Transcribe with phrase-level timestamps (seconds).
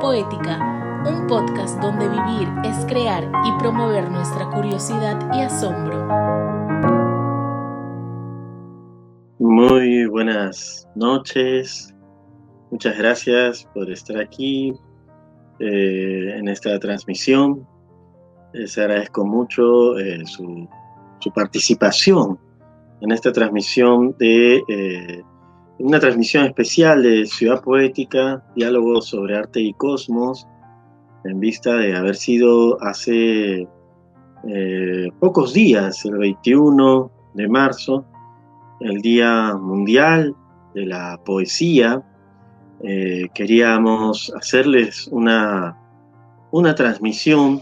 [0.00, 6.06] Poética, un podcast donde vivir es crear y promover nuestra curiosidad y asombro.
[9.40, 11.92] Muy buenas noches,
[12.70, 14.72] muchas gracias por estar aquí
[15.58, 17.66] eh, en esta transmisión.
[18.52, 20.68] Les agradezco mucho eh, su,
[21.34, 22.38] participación
[23.00, 25.24] en esta transmisión de eh,
[25.78, 30.46] una transmisión especial de Ciudad Poética, diálogos sobre arte y cosmos,
[31.24, 33.68] en vista de haber sido hace
[34.48, 38.04] eh, pocos días, el 21 de marzo,
[38.80, 40.34] el Día Mundial
[40.74, 42.02] de la Poesía.
[42.82, 45.76] Eh, queríamos hacerles una,
[46.52, 47.60] una transmisión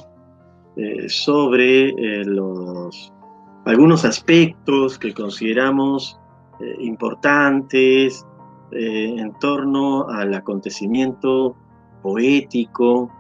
[0.77, 1.92] eh, sobre
[2.24, 3.12] los,
[3.64, 6.19] algunos aspectos que consideramos
[6.60, 8.24] eh, importantes
[8.72, 11.56] eh, en torno al acontecimiento
[12.02, 13.10] poético,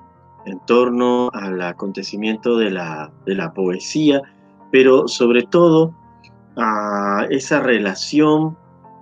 [0.46, 4.22] en torno al acontecimiento de la, poesía,
[4.70, 5.94] pero sobre todo
[6.56, 8.56] a esa relación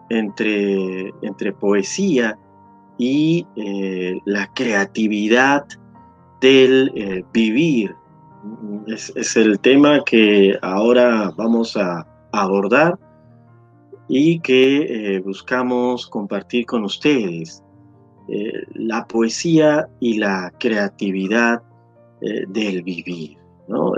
[0.09, 2.39] entre, entre poesía
[2.97, 5.67] y eh, la creatividad
[6.41, 7.95] del vivir.
[8.87, 12.99] Es, el tema que ahora vamos a abordar
[14.15, 17.65] y que eh, buscamos compartir con ustedes.
[18.29, 21.63] Eh, la poesía y la creatividad
[22.21, 23.39] eh, del vivir.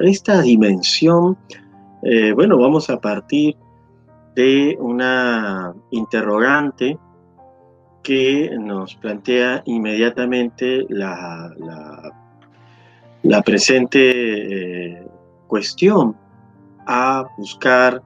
[0.05, 1.37] Esta dimensión,
[2.37, 3.57] bueno, vamos a partir
[4.37, 6.97] de una interrogante
[8.05, 11.53] que nos plantea inmediatamente la
[13.45, 15.03] presente
[15.49, 16.15] cuestión
[16.87, 18.01] a buscar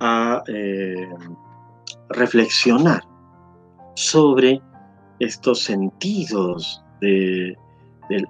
[0.00, 1.08] a eh,
[2.08, 3.02] reflexionar
[3.94, 4.60] sobre
[5.18, 7.56] estos sentidos de,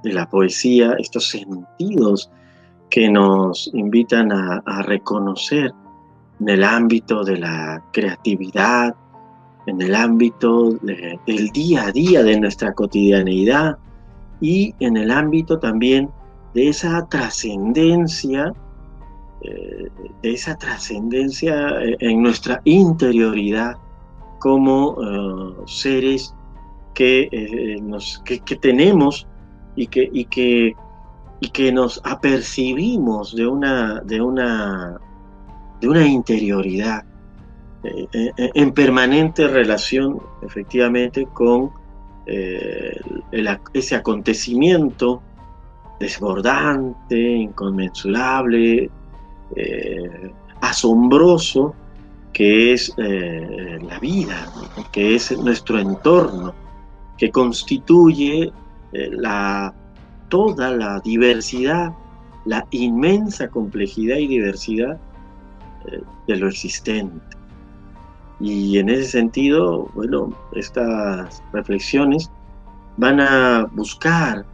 [0.02, 2.30] la poesía, estos sentidos
[2.90, 5.72] que nos invitan a, reconocer
[6.40, 8.94] en el ámbito de la creatividad,
[9.66, 10.72] en el ámbito
[11.26, 13.78] del día a día de nuestra cotidianeidad
[14.40, 16.10] y en el ámbito también
[16.54, 18.52] de esa trascendencia
[19.42, 19.88] eh,
[20.22, 23.78] esa trascendencia eh, en nuestra interioridad
[24.38, 26.34] como eh, seres
[26.94, 29.26] que, nos, que, tenemos
[29.76, 30.74] y que, y, que,
[31.40, 35.00] y que nos apercibimos de una, de una,
[35.80, 37.04] de una interioridad
[37.82, 41.70] en permanente relación efectivamente con
[43.72, 45.22] ese acontecimiento
[45.98, 48.90] desbordante, inconmensurable,
[49.56, 51.74] eh, asombroso
[52.32, 54.46] que es eh, la vida,
[54.92, 56.54] que es nuestro entorno,
[57.18, 58.52] que constituye
[58.92, 59.74] eh, la,
[60.28, 61.92] toda la diversidad,
[62.44, 64.98] la inmensa complejidad y diversidad
[66.26, 67.36] de lo existente.
[68.38, 72.30] Y en ese sentido, bueno, estas reflexiones
[72.96, 74.44] van a buscar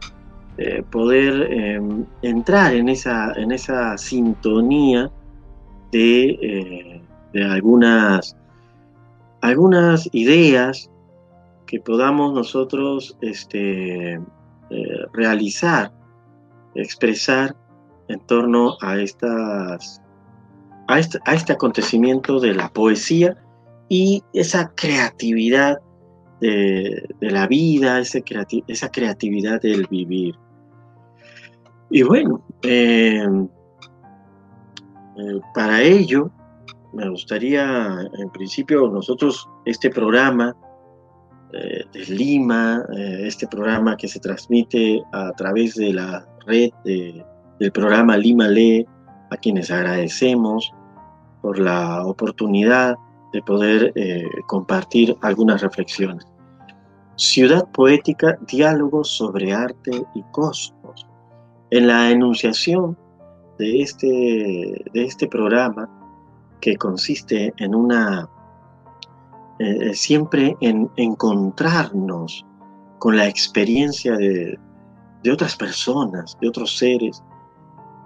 [0.57, 5.11] eh, poder em, entrar en esa, en esa sintonía
[5.91, 7.01] de, eh,
[7.33, 8.35] de algunas,
[9.41, 10.89] algunas ideas
[11.67, 14.21] que podamos nosotros este, eh,
[15.13, 15.91] realizar,
[16.73, 17.55] expresar
[18.07, 20.01] en torno a, estas,
[20.87, 23.37] a, este, a este acontecimiento de la poesía
[23.89, 25.77] y esa creatividad
[26.41, 30.35] de, la vida, esa creatividad del vivir.
[31.89, 33.47] Y bueno, em,
[35.17, 36.29] eh, para ello
[36.93, 40.55] me gustaría, en principio, nosotros este programa
[41.53, 47.71] eh, de Lima, eh, este programa que se transmite a través de la red del
[47.71, 48.85] programa Lima Lee,
[49.29, 50.73] a quienes agradecemos
[51.41, 52.95] por la oportunidad
[53.33, 53.93] de poder
[54.47, 56.25] compartir algunas reflexiones.
[57.17, 61.07] Ciudad Poética, diálogos sobre arte y cosmos
[61.71, 62.97] en la enunciación
[63.57, 65.89] de este, de este programa,
[66.61, 68.29] que consiste en una,
[69.59, 72.45] eh, siempre en encontrarnos
[72.99, 74.59] con la experiencia de,
[75.31, 77.21] otras personas, de otros seres,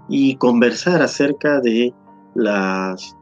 [0.09, 1.93] y conversar acerca de
[2.33, 3.15] las,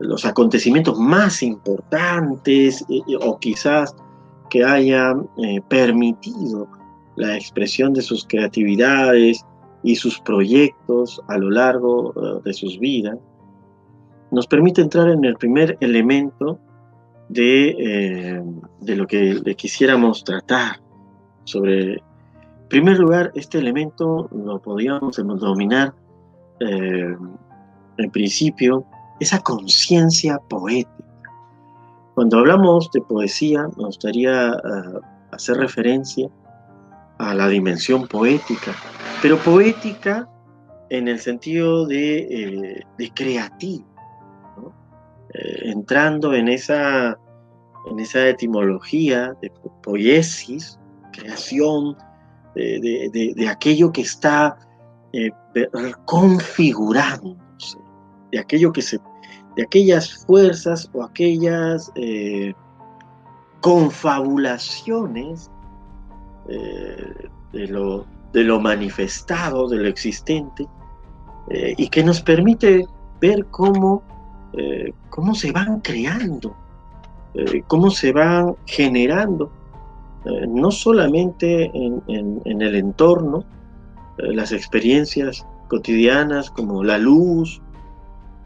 [0.00, 2.84] los acontecimientos más importantes
[3.20, 3.94] o quizás
[4.50, 6.68] que hayan eh, permitido
[7.14, 9.44] la expresión de sus creatividades,
[9.86, 13.16] y sus proyectos a lo largo eh, de sus vidas,
[14.32, 16.58] nos permite entrar en el primer elemento
[17.28, 18.42] de, eh,
[18.80, 20.80] de lo que le quisiéramos tratar
[21.44, 25.94] sobre En primer lugar, este elemento lo podríamos denominar
[26.58, 27.16] eh,
[27.98, 28.84] en principio
[29.20, 31.30] esa conciencia poética.
[32.16, 34.52] Cuando hablamos de poesía, nos gustaría
[35.30, 36.28] hacer referencia
[37.18, 38.72] a la dimensión poética,
[39.22, 40.28] pero poética
[40.90, 43.84] en el sentido de, eh, creativo,
[45.34, 47.18] eh, entrando en esa,
[47.90, 49.50] en esa etimología de
[49.82, 50.78] poiesis,
[51.12, 51.96] creación,
[52.54, 54.56] de, de, de aquello que está
[55.12, 55.30] eh,
[56.04, 57.78] configurándose,
[58.32, 58.98] de aquello que se,
[59.56, 62.52] de aquellas fuerzas o aquellas eh,
[63.62, 65.50] confabulaciones
[66.48, 68.04] eh, de, lo,
[68.36, 70.66] de, lo, manifestado, de lo existente,
[71.50, 72.86] eh, y que nos permite
[73.20, 74.02] ver cómo,
[74.52, 76.54] eh, cómo se van creando,
[77.66, 79.50] cómo se van generando,
[80.48, 82.02] no solamente en,
[82.44, 83.44] el entorno,
[84.16, 87.60] las experiencias cotidianas como la luz,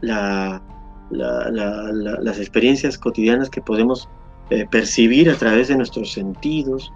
[0.01, 0.61] la,
[1.09, 4.09] la, la, las experiencias cotidianas que podemos
[4.49, 6.91] eh, percibir a través de nuestros sentidos,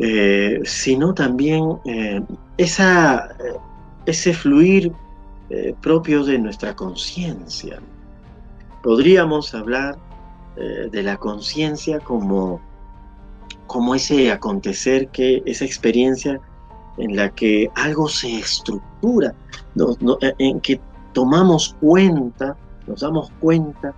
[0.00, 2.22] eh, sino también eh,
[2.56, 3.28] esa,
[4.06, 4.92] ese fluir
[5.80, 7.80] propio de nuestra conciencia.
[8.84, 9.98] Podríamos hablar
[10.56, 12.60] de la conciencia como,
[13.66, 16.40] como ese acontecer, que esa experiencia
[16.98, 19.34] en la que algo se estructura,
[20.38, 20.80] en que
[21.12, 22.56] tomamos cuenta,
[22.86, 23.94] nos damos cuenta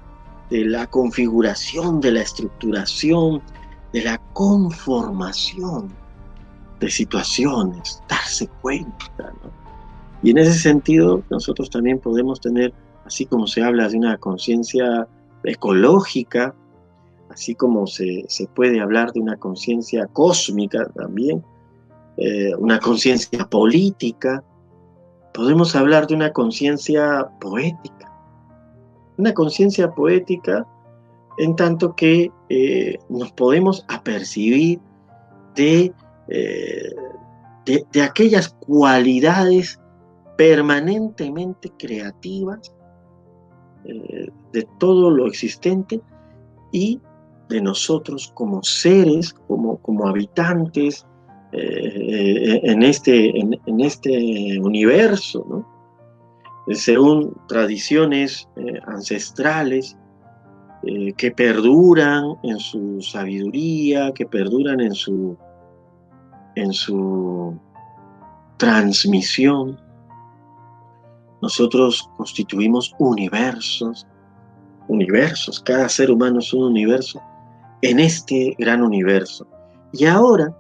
[0.51, 3.43] de la configuración, de la estructuración,
[3.93, 5.89] de la conformación
[6.81, 9.33] de situaciones, darse cuenta.
[9.43, 9.51] ¿no?
[10.23, 12.73] Y en ese sentido, nosotros también podemos tener,
[13.05, 15.07] así como se habla de una conciencia
[15.45, 16.55] ecológica,
[17.31, 21.45] así como se, se, puede hablar de una conciencia cósmica también,
[22.17, 24.43] eh, una conciencia política,
[25.33, 28.13] podemos hablar de una conciencia poética
[29.23, 30.67] una conciencia poética
[31.39, 34.79] en tanto que eh, nos podemos apercibir
[35.55, 35.91] de,
[36.29, 36.95] eh,
[37.65, 39.81] de, de, aquellas cualidades
[40.37, 42.75] permanentemente creativas
[43.87, 46.03] eh, de todo lo existente
[46.73, 47.01] y
[47.49, 51.07] de nosotros como seres, como, como habitantes
[51.53, 55.67] en, este, en, este universo,
[56.71, 58.47] según tradiciones
[58.87, 59.97] ancestrales
[60.85, 65.37] eh, que perduran en su sabiduría, que perduran en su,
[66.57, 67.57] en su
[68.57, 69.79] transmisión.
[71.41, 74.07] Nosotros constituimos universos,
[74.89, 77.21] universos, cada ser humano es un universo
[77.83, 79.47] en este gran universo.
[79.93, 80.57] Y ahora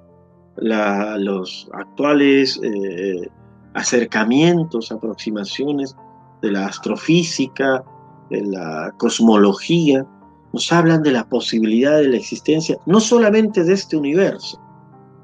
[0.56, 3.28] los actuales eh,
[3.74, 5.96] acercamientos, aproximaciones
[6.42, 7.84] de la astrofísica,
[8.30, 10.06] de la cosmología,
[10.52, 14.60] nos hablan de la posibilidad de la existencia no solamente de este universo,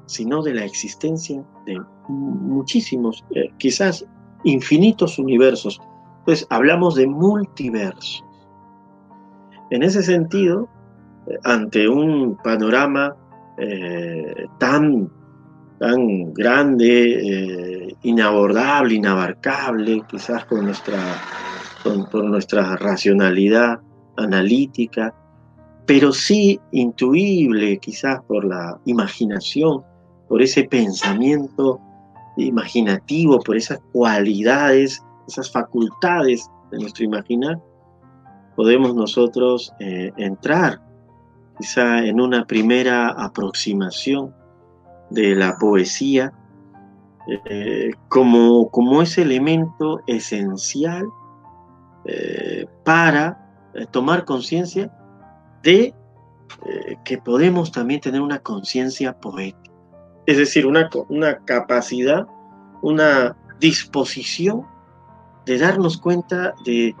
[0.05, 4.05] sino de la existencia de muchísimos, eh, quizás
[4.43, 5.79] infinitos universos.
[6.25, 8.23] Pues hablamos de multiversos.
[9.69, 10.67] En ese sentido,
[11.27, 13.15] eh, ante un panorama
[13.57, 15.11] eh, tan
[15.79, 20.99] tan grande, inabordable, inabarcable, quizás por nuestra,
[22.11, 23.79] por nuestra racionalidad
[24.19, 25.13] analítica,
[25.85, 29.83] pero sí intuible quizás por la imaginación,
[30.27, 31.79] por ese pensamiento
[32.37, 37.59] imaginativo, por esas cualidades, esas facultades de nuestro imaginar,
[38.55, 40.81] podemos nosotros eh, entrar
[41.57, 44.33] quizá en una primera aproximación
[45.09, 46.31] de la poesía
[47.45, 51.05] eh, como, como ese elemento esencial
[52.05, 54.91] eh, para eh, tomar conciencia
[55.63, 55.93] de
[56.65, 59.71] eh, que podemos también tener una conciencia poética,
[60.25, 62.27] es decir, una, una capacidad,
[62.81, 64.65] una disposición
[65.45, 66.95] de darnos cuenta de,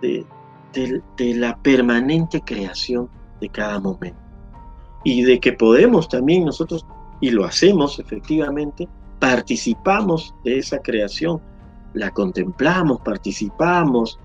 [0.00, 0.26] de,
[0.72, 3.08] de, de la permanente creación
[3.40, 4.20] de cada momento.
[5.04, 6.84] Y de que podemos también nosotros
[7.20, 8.88] y lo hacemos efectivamente,
[9.18, 11.40] participamos de esa creación,
[11.94, 14.20] la contemplamos, participamos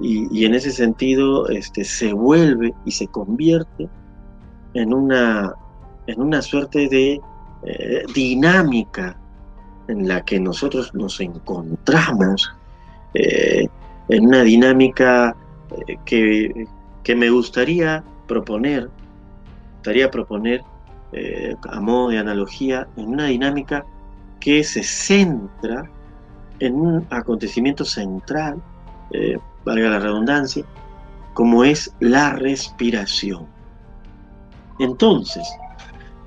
[0.00, 3.88] y, en ese sentido este, se vuelve y se convierte
[4.74, 5.54] en una,
[6.06, 7.20] en una suerte de
[7.64, 9.16] eh, dinámica
[9.88, 12.52] en la que nosotros nos encontramos,
[13.14, 13.66] eh,
[14.08, 15.34] en una dinámica
[15.86, 16.66] eh, que,
[17.02, 18.90] que, me gustaría proponer,
[19.76, 20.62] gustaría proponer
[21.70, 23.86] a modo de analogía, en una dinámica
[24.38, 25.88] que se centra
[26.58, 28.60] en un acontecimiento central,
[29.66, 30.64] valga la redundancia,
[31.34, 33.46] como es la respiración.
[34.78, 35.46] Entonces,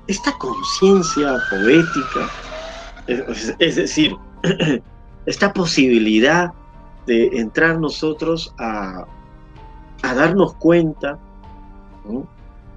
[0.06, 2.28] esta conciencia poética,
[3.06, 4.14] es, decir,
[5.26, 6.52] esta posibilidad
[7.06, 9.06] de entrar nosotros a,
[10.02, 11.18] darnos cuenta,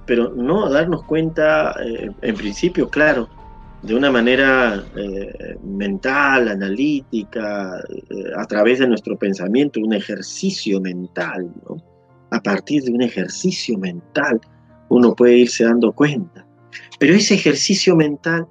[0.06, 3.28] pero no a darnos cuenta eh, en principio, claro,
[3.84, 11.52] de una manera eh, mental, analítica, eh, a través de nuestro pensamiento, un ejercicio mental,
[12.30, 14.40] A partir de un ejercicio mental
[14.88, 16.44] uno puede irse dando cuenta.
[16.98, 18.46] Pero ese ejercicio mental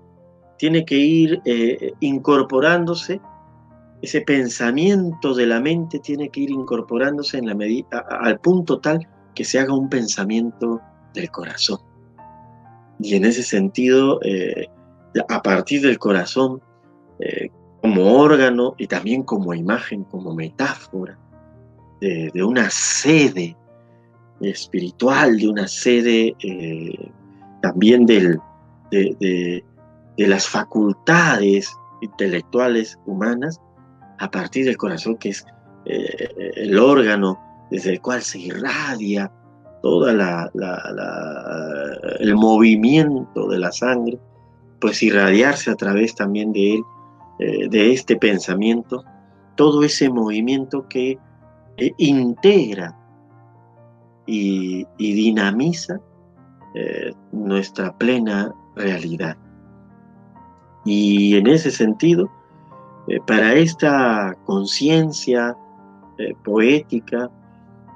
[0.58, 1.42] tiene que ir
[2.00, 3.20] incorporándose
[4.04, 9.08] ese pensamiento de la mente tiene que ir incorporándose en la medida, al punto tal
[9.34, 10.82] que se haga un pensamiento
[11.14, 11.80] del corazón.
[13.00, 14.68] Y en ese sentido, eh,
[15.30, 16.62] a partir del corazón,
[17.20, 17.50] eh,
[17.82, 21.18] como órgano y también como imagen, como metáfora
[22.00, 23.56] de, una sede
[24.42, 27.12] espiritual, de una sede eh,
[27.62, 28.40] también de
[30.18, 33.62] las facultades intelectuales humanas,
[34.20, 35.46] a partir del corazón, que es
[35.86, 37.40] eh, el órgano
[37.70, 39.32] desde el cual se irradia
[39.82, 40.10] todo
[42.20, 44.20] el movimiento de la sangre,
[44.84, 46.84] pues irradiarse a través también de él,
[47.40, 49.04] eh, de este pensamiento,
[49.56, 51.18] todo ese movimiento que
[51.78, 53.00] eh, integra
[54.28, 56.00] y, dinamiza
[57.32, 59.38] nuestra plena realidad.
[60.86, 62.30] Y en ese sentido,
[63.08, 65.58] eh, para esta conciencia
[66.18, 67.30] eh, poética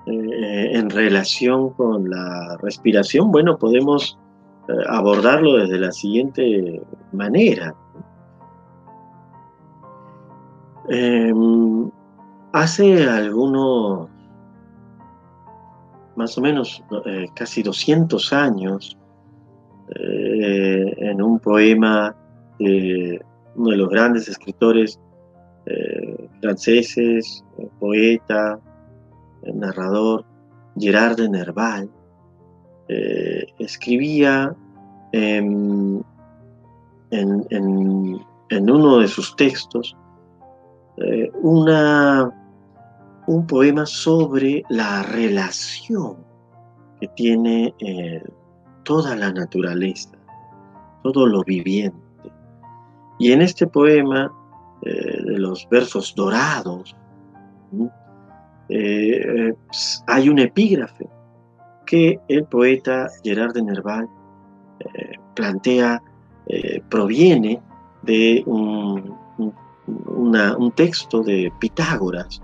[0.06, 4.20] eh, en relación con la respiración, bueno, podemos
[4.90, 6.82] abordarlo desde la siguiente
[7.12, 7.74] manera.
[10.90, 11.90] Em,
[12.54, 14.10] hace algunos,
[16.16, 16.84] más o menos
[17.36, 18.98] casi 200 años,
[19.90, 22.16] en un poema
[22.60, 23.22] de
[23.56, 25.00] uno de los grandes escritores
[25.66, 28.60] eh, franceses, eh, poeta,
[29.44, 30.24] eh, narrador,
[30.78, 31.90] Gerard de Nerval,
[32.88, 34.56] escribía
[35.12, 36.03] en,
[38.51, 39.96] uno de sus textos
[41.41, 42.32] una,
[43.27, 46.17] un poema sobre la relación
[47.00, 47.74] que tiene
[48.88, 50.12] toda la naturaleza,
[51.03, 51.98] todo lo viviente.
[53.20, 54.32] Y en este poema,
[54.84, 56.96] eh, de los versos dorados,
[58.70, 61.06] eh, pues, hay un epígrafe
[61.88, 64.08] que el poeta Gerard de Nerval
[64.79, 66.01] eh, plantea,
[66.89, 67.62] proviene
[68.03, 69.13] de un,
[70.75, 72.41] texto de Pitágoras,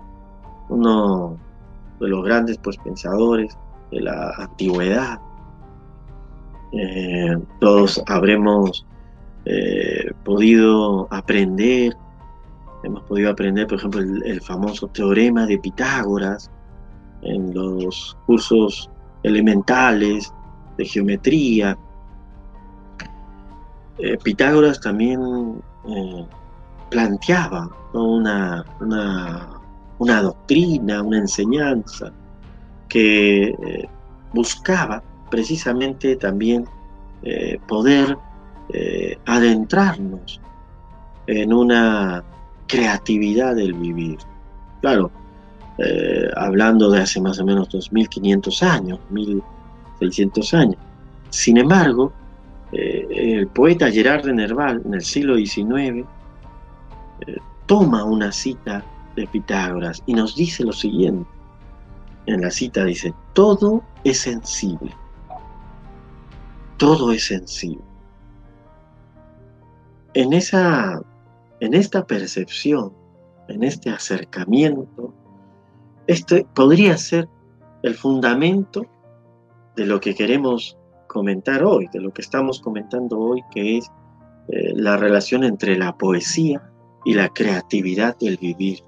[0.70, 1.38] uno
[2.02, 3.58] de los grandes pues, pensadores
[3.92, 5.20] de la antigüedad.
[7.60, 8.86] todos habremos
[9.46, 11.94] eh, podido aprender,
[12.84, 16.50] hemos podido aprender, por ejemplo, el, famoso teorema de Pitágoras
[17.24, 18.90] en los cursos
[19.24, 20.34] elementales
[20.78, 21.78] de geometría.
[23.98, 26.26] Eh, Pitágoras también eh,
[26.90, 32.12] planteaba una, una, doctrina, una enseñanza
[32.90, 33.88] que
[34.34, 36.66] buscaba precisamente también
[37.68, 38.18] poder
[38.70, 40.40] eh, adentrarnos
[41.28, 42.24] en una
[42.68, 44.18] creatividad del vivir.
[44.82, 45.12] Claro,
[45.78, 50.78] eh, hablando de hace más o menos 2500 años, 1600 años.
[51.30, 52.14] Sin embargo,
[52.72, 56.06] eh, el poeta Gerard de Nerval en el siglo XIX
[57.66, 58.84] toma una cita
[59.16, 61.30] de Pitágoras y nos dice lo siguiente.
[62.26, 64.94] En la cita dice, todo es sensible.
[66.78, 67.84] Todo es sensible
[70.14, 71.02] en, esa,
[71.60, 72.94] en esta percepción,
[73.48, 75.14] en este acercamiento,
[76.08, 77.28] este podría ser
[77.84, 78.86] el fundamento
[79.76, 83.92] de lo que queremos comentar hoy, de lo que estamos comentando hoy, que es
[84.50, 86.62] eh, la relación entre la poesía
[87.06, 88.80] y la creatividad del vivir.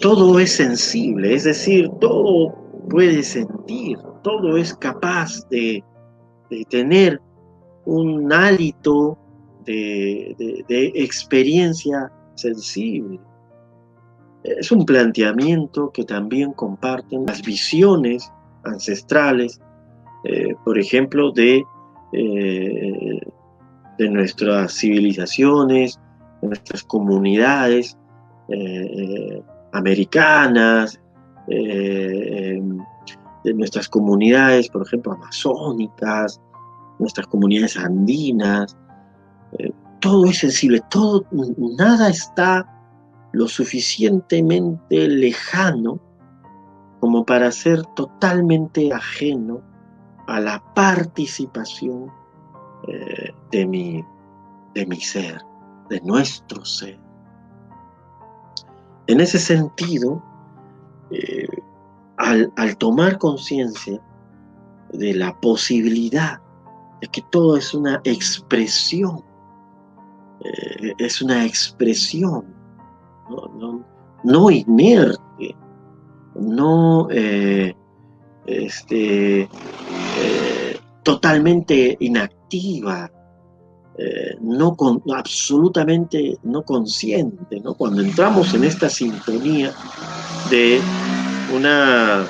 [0.00, 2.54] Todo es sensible, es decir, todo
[2.90, 5.82] puede sentir, todo es capaz de,
[6.50, 7.20] de tener
[7.86, 9.18] un hálito
[9.64, 10.36] de,
[10.94, 13.18] experiencia sensible.
[14.58, 18.30] Es un planteamiento que también comparten las visiones
[18.64, 19.60] ancestrales,
[20.24, 21.64] eh, por ejemplo, de
[22.12, 23.20] eh,
[23.98, 25.98] de nuestras civilizaciones,
[26.42, 27.96] de nuestras comunidades
[28.48, 31.00] eh, americanas,
[31.46, 32.60] de
[33.54, 36.40] nuestras comunidades, por ejemplo, amazónicas,
[36.98, 38.76] nuestras comunidades andinas,
[40.00, 41.24] todo es sensible, todo,
[41.78, 42.75] nada está
[43.36, 46.00] lo suficientemente lejano
[47.00, 49.60] como para ser totalmente ajeno
[50.26, 52.10] a la participación
[52.88, 54.02] eh, de, mi,
[54.74, 55.38] de mi ser,
[55.90, 56.98] de nuestro ser.
[59.06, 60.22] En ese sentido,
[61.10, 61.46] eh,
[62.16, 64.00] al, tomar conciencia
[64.94, 66.40] de la posibilidad
[67.02, 69.22] de que todo es una expresión,
[70.42, 72.55] eh, es una expresión
[74.24, 75.56] no, inerte,
[76.34, 77.74] no eh,
[78.46, 83.10] este, eh, totalmente inactiva,
[83.98, 84.76] eh, no
[85.14, 87.74] absolutamente no consciente, ¿no?
[87.74, 89.72] Cuando entramos en esta sintonía
[90.50, 90.80] de
[91.54, 92.26] una,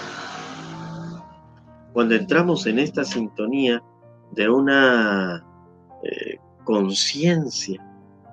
[1.92, 3.82] cuando entramos en esta sintonía
[4.32, 5.44] de una
[6.64, 7.82] conciencia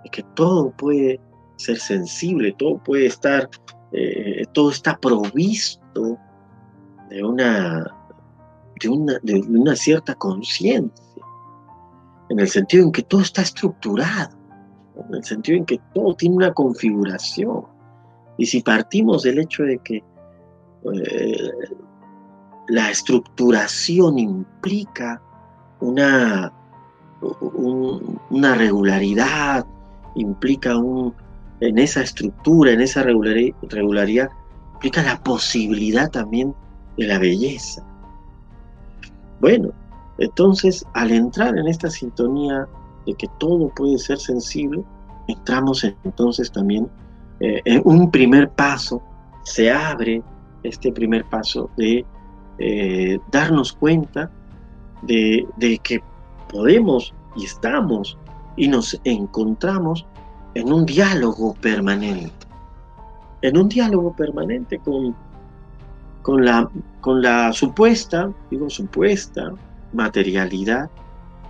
[0.03, 1.19] de que todo puede
[1.57, 3.49] ser sensible, todo puede estar,
[3.91, 6.17] eh, todo está provisto
[7.09, 7.85] de una,
[8.81, 11.03] de una, de una cierta conciencia,
[12.29, 14.35] en el sentido en que todo está estructurado,
[15.09, 17.65] en el sentido en que todo tiene una configuración.
[18.37, 21.51] Y si partimos del hecho de que eh,
[22.67, 25.21] la estructuración implica
[25.81, 26.51] una,
[28.29, 29.65] una regularidad,
[30.15, 31.13] implica un,
[31.63, 34.29] en esa estructura, en esa regularidad,
[34.73, 36.53] implica la posibilidad también
[36.97, 37.85] de la belleza.
[39.39, 39.71] Bueno,
[40.17, 42.67] entonces al entrar en esta sintonía
[43.05, 44.83] de que todo puede ser sensible,
[45.27, 46.89] entramos entonces también
[47.39, 49.01] eh, en un primer paso,
[49.43, 50.21] se abre
[50.63, 52.05] este primer paso de
[52.59, 54.29] eh, darnos cuenta
[55.03, 56.01] de, de que
[56.49, 58.17] podemos y estamos
[58.57, 60.05] y nos encontramos
[60.55, 62.47] en un diálogo permanente,
[63.41, 65.15] en un diálogo permanente con,
[66.21, 66.69] con, la,
[67.01, 69.53] con la supuesta, digo supuesta,
[69.93, 70.89] materialidad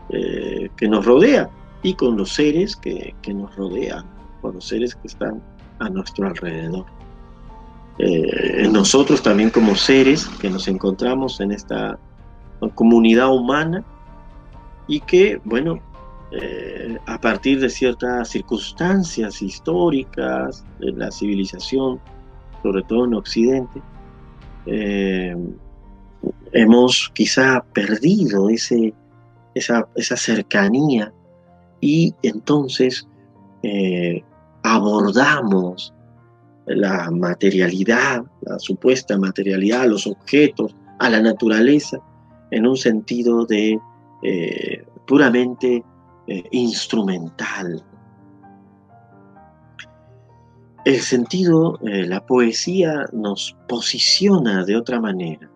[0.10, 1.50] eh, que nos rodea
[1.82, 4.06] y con los seres que, nos rodean,
[4.42, 5.42] con los seres que están
[5.80, 6.86] a nuestro alrededor.
[8.00, 12.00] Eh, nosotros también como seres que nos encontramos en esta
[12.76, 13.84] comunidad humana
[14.88, 15.80] y que, bueno,
[16.36, 22.00] eh, a partir de ciertas circunstancias históricas de la civilización,
[22.63, 23.82] sobre todo en Occidente,
[24.65, 25.36] eh,
[26.52, 28.96] hemos quizá perdido ese,
[29.54, 31.13] esa, cercanía
[31.82, 33.08] y entonces
[33.62, 34.24] eh,
[34.63, 35.93] abordamos
[36.65, 42.00] la materialidad, la supuesta materialidad, los objetos, a la naturaleza,
[42.50, 43.78] en un sentido de
[45.06, 45.84] puramente
[46.28, 47.84] eh, instrumental.
[50.86, 55.50] El sentido, eh, la poesía nos posiciona de otra manera.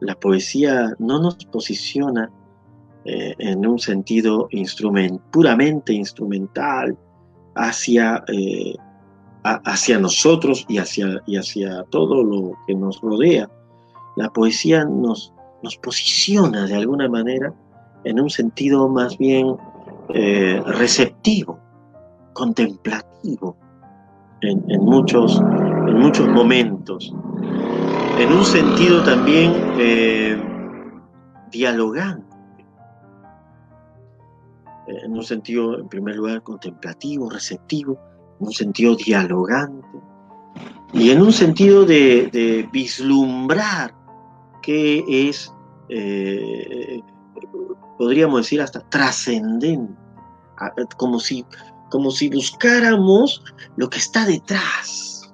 [0.00, 2.30] La poesía no nos posiciona
[3.04, 4.48] eh, en un sentido
[5.30, 6.96] puramente instrumental
[7.54, 8.24] hacia,
[9.44, 13.50] hacia nosotros y hacia, y hacia todo lo que nos rodea.
[14.16, 17.52] La poesía nos, nos posiciona de alguna manera
[18.04, 19.56] en un sentido más bien
[20.10, 21.58] eh, receptivo,
[22.32, 23.56] contemplativo
[24.40, 27.14] en, muchos, en muchos momentos,
[28.18, 30.42] en un sentido también eh,
[31.50, 32.32] dialogante,
[34.86, 37.98] en un sentido, en primer lugar, contemplativo, receptivo,
[38.40, 39.86] en un sentido dialogante.
[40.92, 43.94] Y en un sentido de, vislumbrar
[44.62, 45.52] qué es,
[45.88, 47.00] eh,
[48.02, 49.94] podríamos decir, hasta trascendente.
[50.96, 51.46] Como si,
[51.88, 53.44] como si buscáramos
[53.76, 55.32] lo que está detrás,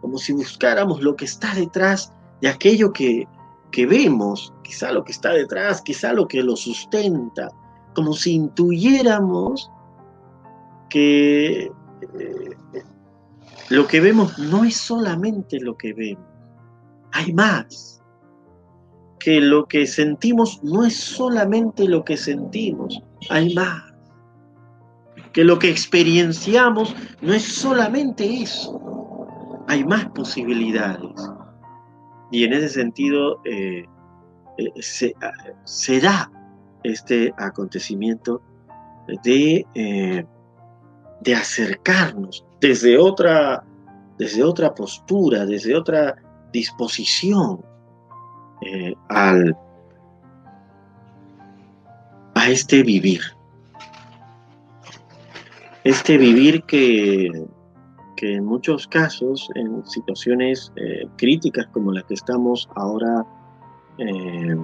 [0.00, 3.26] como si buscáramos lo que está detrás de aquello que,
[3.72, 7.48] que vemos, quizá lo que está detrás, quizá lo que lo sustenta,
[7.96, 9.68] como si intuyéramos
[10.88, 12.56] que eh,
[13.70, 16.26] lo que vemos no es solamente lo que vemos,
[17.10, 18.01] hay más.
[19.22, 23.92] Que lo que sentimos no es solamente lo que sentimos, hay más
[25.32, 31.30] que lo que experienciamos no es solamente eso, hay más posibilidades.
[32.30, 33.84] Y en ese sentido eh,
[34.58, 34.72] eh,
[35.64, 36.30] se, da
[36.82, 38.42] este acontecimiento
[39.22, 40.24] de, eh,
[41.20, 43.64] de acercarnos desde otra,
[44.18, 46.16] desde otra postura, desde otra
[46.52, 47.64] disposición
[48.64, 49.56] eh, al,
[52.34, 53.20] a este vivir.
[55.82, 57.44] Este vivir que,
[58.16, 63.26] que en muchos casos, en situaciones eh, críticas como las que estamos ahora,
[63.98, 64.56] eh,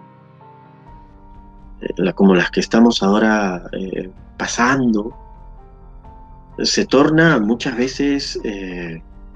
[2.14, 3.64] como las que estamos ahora
[4.36, 5.12] pasando,
[6.62, 8.40] se torna muchas veces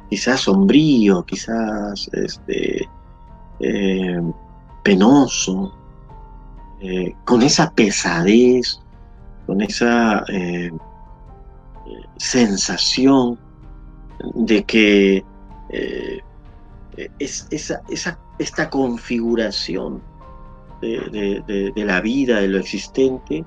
[0.08, 2.88] quizás sombrío, quizás este,
[4.82, 5.72] penoso,
[6.80, 8.80] eh, con esa pesadez,
[9.46, 10.70] con esa eh,
[12.16, 13.38] sensación
[14.34, 15.24] de que
[17.18, 17.82] es, esa,
[18.38, 20.02] esta configuración
[20.80, 23.44] de, de, la vida, de lo existente,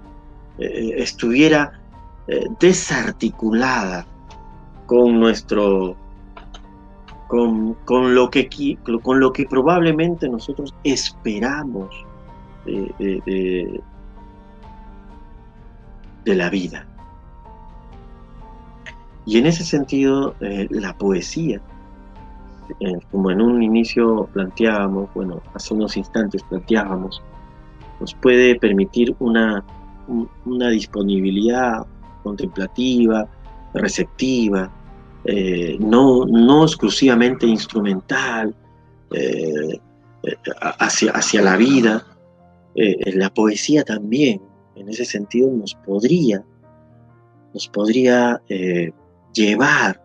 [0.58, 1.80] estuviera
[2.60, 4.08] desarticulada
[4.86, 5.95] con nuestro
[7.28, 7.76] con,
[8.16, 11.90] lo, que, con lo que probablemente nosotros esperamos
[12.66, 13.82] de,
[16.26, 16.88] la vida.
[19.26, 21.62] Y en ese sentido, eh, la poesía,
[22.80, 27.22] eh, como en un inicio planteábamos, bueno, hace unos instantes planteábamos,
[28.00, 29.64] nos puede permitir una,
[30.46, 31.86] una disponibilidad
[32.24, 33.28] contemplativa,
[33.74, 34.72] receptiva,
[35.28, 38.56] eh, no, no exclusivamente instrumental
[39.12, 39.80] eh,
[40.24, 40.36] eh,
[40.80, 42.06] hacia, hacia la vida.
[42.76, 44.42] la poesía también,
[44.76, 46.44] en ese sentido, nos podría,
[47.54, 48.42] nos podría
[49.34, 50.02] llevar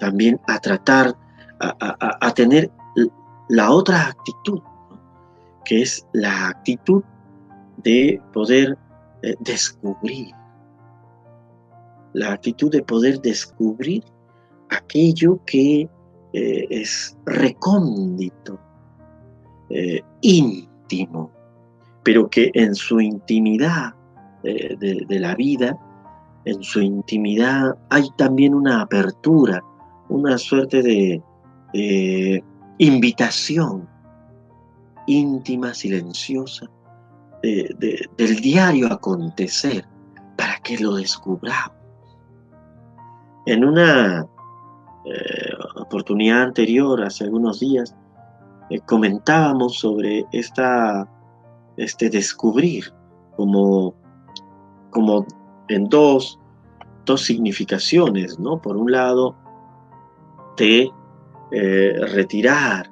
[0.00, 1.14] también a tratar,
[1.60, 2.70] a, tener
[3.48, 4.60] la otra actitud,
[5.64, 7.04] que es la actitud
[7.84, 8.76] de poder
[9.38, 10.34] descubrir
[12.12, 14.02] la actitud de poder descubrir
[14.70, 15.88] aquello que
[16.32, 18.58] eh, es recóndito,
[19.68, 21.30] eh, íntimo,
[22.02, 23.94] pero que en su intimidad
[24.44, 25.78] eh, de, la vida,
[26.44, 29.62] en su intimidad hay también una apertura,
[30.08, 31.22] una suerte de
[32.78, 33.88] invitación
[35.06, 36.66] íntima, silenciosa,
[37.42, 39.84] del diario acontecer,
[40.36, 41.79] para que lo descubramos.
[43.46, 44.26] En una
[45.04, 47.96] eh, oportunidad anterior, hace algunos días,
[48.68, 51.08] eh, comentábamos sobre esta,
[51.78, 52.92] este descubrir
[53.36, 53.94] como,
[54.90, 55.26] como
[55.68, 56.38] en dos,
[57.06, 58.60] dos significaciones, ¿no?
[58.60, 59.34] Por un lado,
[60.58, 60.90] de
[61.52, 62.90] eh, retirar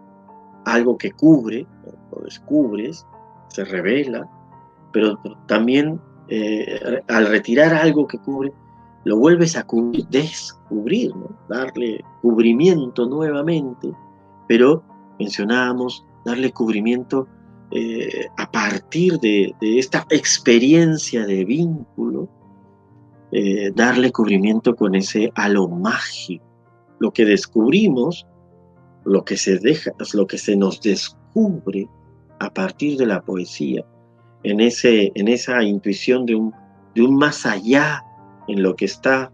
[0.65, 1.67] algo que cubre,
[2.11, 3.07] lo descubres,
[3.49, 4.27] se revela,
[4.93, 6.01] pero también
[7.09, 8.53] al retirar algo que cubre,
[9.09, 9.65] lo vuelves a
[10.11, 11.15] descubrir,
[11.49, 13.91] darle cubrimiento nuevamente,
[14.47, 14.85] pero
[15.19, 17.27] mencionábamos darle cubrimiento
[17.71, 22.29] eh, a partir de, esta experiencia de vínculo,
[23.33, 26.45] eh, darle cubrimiento con ese halo mágico.
[26.99, 28.27] Lo que descubrimos,
[29.07, 31.89] lo que se deja, lo que se nos descubre
[32.41, 33.87] a partir de la poesía,
[34.43, 36.53] en, ese, en esa intuición de un,
[36.95, 38.05] de un más allá
[38.49, 39.31] en lo que está,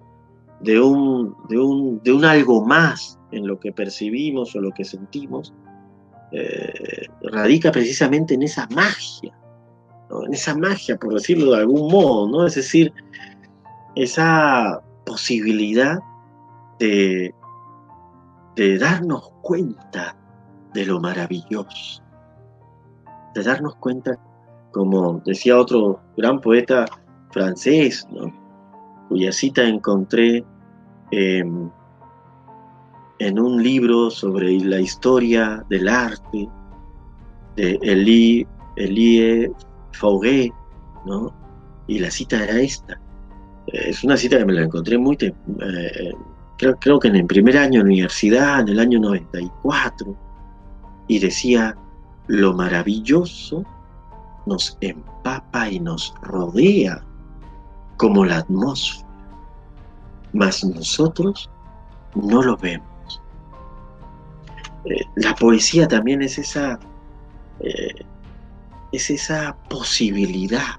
[0.60, 4.84] de un, de un, de un algo más en lo que percibimos o lo que
[4.84, 5.52] sentimos,
[6.32, 9.36] eh, radica precisamente en esa magia,
[10.26, 12.46] en esa magia, por decirlo de algún modo, ¿no?
[12.46, 12.92] Es decir,
[13.94, 15.98] esa posibilidad
[16.78, 17.34] de,
[18.56, 20.16] de darnos cuenta
[20.72, 22.02] de lo maravilloso,
[23.34, 24.18] de darnos cuenta,
[24.72, 26.84] como decía otro gran poeta
[27.30, 28.43] francés, ¿no?
[29.08, 30.44] Cuya cita encontré
[31.10, 31.70] em,
[33.18, 36.48] en un libro sobre la historia del arte
[37.56, 39.52] de Elie, Elie
[41.06, 41.32] ¿no?
[41.86, 43.00] Y la cita era esta.
[43.66, 45.16] Es una cita que me la encontré muy...
[45.20, 45.32] Eh,
[46.58, 50.16] creo, creo que en el primer año de universidad, en el año 94,
[51.08, 51.76] y decía,
[52.26, 53.64] lo maravilloso
[54.46, 57.04] nos empapa y nos rodea
[57.96, 59.06] como la atmósfera,
[60.32, 61.50] mas nosotros
[62.14, 62.88] no lo vemos.
[64.84, 66.78] Eh, la poesía también es esa,
[67.60, 68.04] eh,
[68.92, 70.78] es esa posibilidad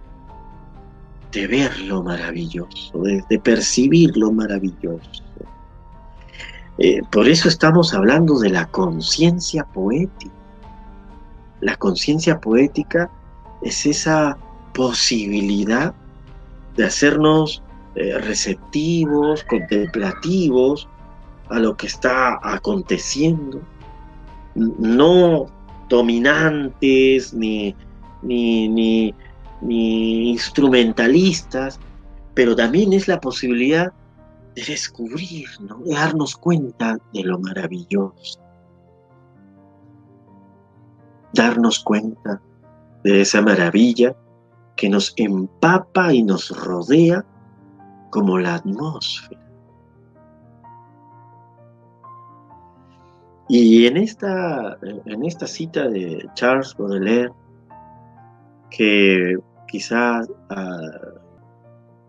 [1.31, 5.23] de ver lo maravilloso, de, percibir lo maravilloso.
[6.77, 10.31] Eh, por eso estamos hablando de la conciencia poética.
[11.61, 13.09] La conciencia poética
[13.61, 14.37] es esa
[14.73, 15.93] posibilidad
[16.75, 17.63] de hacernos
[17.95, 20.87] eh, receptivos, contemplativos
[21.49, 23.61] a lo que está aconteciendo,
[24.55, 25.45] no
[25.89, 27.75] dominantes ni,
[28.21, 29.13] ni, ni,
[29.61, 31.79] ni instrumentalistas,
[32.33, 33.93] pero también es la posibilidad
[34.55, 35.47] de descubrir,
[35.85, 38.39] de darnos cuenta de lo maravilloso,
[41.33, 42.41] darnos cuenta
[43.03, 44.15] de esa maravilla
[44.75, 47.25] que nos empapa y nos rodea
[48.09, 49.41] como la atmósfera.
[53.47, 57.31] Y en esta, en esta cita de Charles Baudelaire,
[58.71, 60.79] que quizás ah,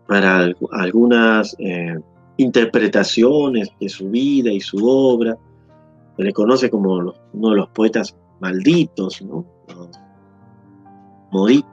[0.07, 1.99] para algunas eh,
[2.37, 5.37] interpretaciones de su vida y su obra,
[6.15, 9.45] se le conoce como uno de los poetas malditos, ¿no?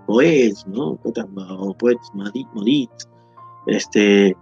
[0.06, 0.96] Poets, ¿no?
[0.96, 3.08] Poetas o poetas modits,
[3.66, 4.36] este,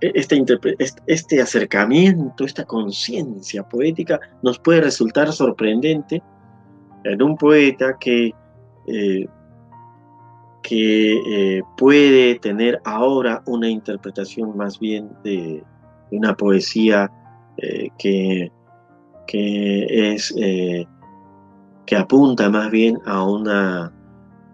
[0.00, 0.44] este,
[1.06, 6.22] este, acercamiento, esta conciencia poética nos puede resultar sorprendente
[7.04, 8.32] en un poeta que,
[8.88, 9.26] eh,
[10.62, 15.62] que eh, puede tener ahora una interpretación más bien de,
[16.10, 17.10] una poesía
[17.98, 18.50] que,
[19.26, 20.34] que, es
[21.86, 23.92] que apunta más bien a una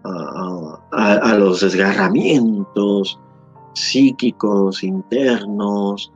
[0.03, 3.19] a, los desgarramientos
[3.73, 6.11] psíquicos internos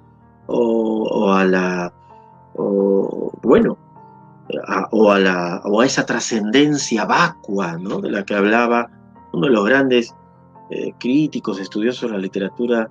[0.47, 1.93] o, a la
[2.55, 3.77] bueno
[4.91, 7.99] o a la o a esa trascendencia vacua ¿no?
[8.01, 8.89] de la que hablaba
[9.33, 10.15] uno de los grandes
[10.69, 12.87] eh, críticos estudiosos de la literatura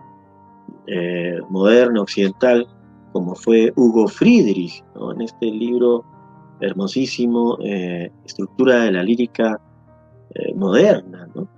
[0.87, 2.69] eh, moderna occidental
[3.13, 6.05] como fue Hugo Friedrich en este libro
[6.61, 9.61] hermosísimo eh, estructura de la lírica
[10.35, 11.49] eh, moderna, ¿no?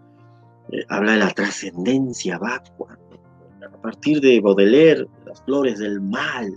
[0.71, 2.99] Eh, habla de la trascendencia vacua,
[3.63, 6.51] a partir de Baudelaire, las flores del mal,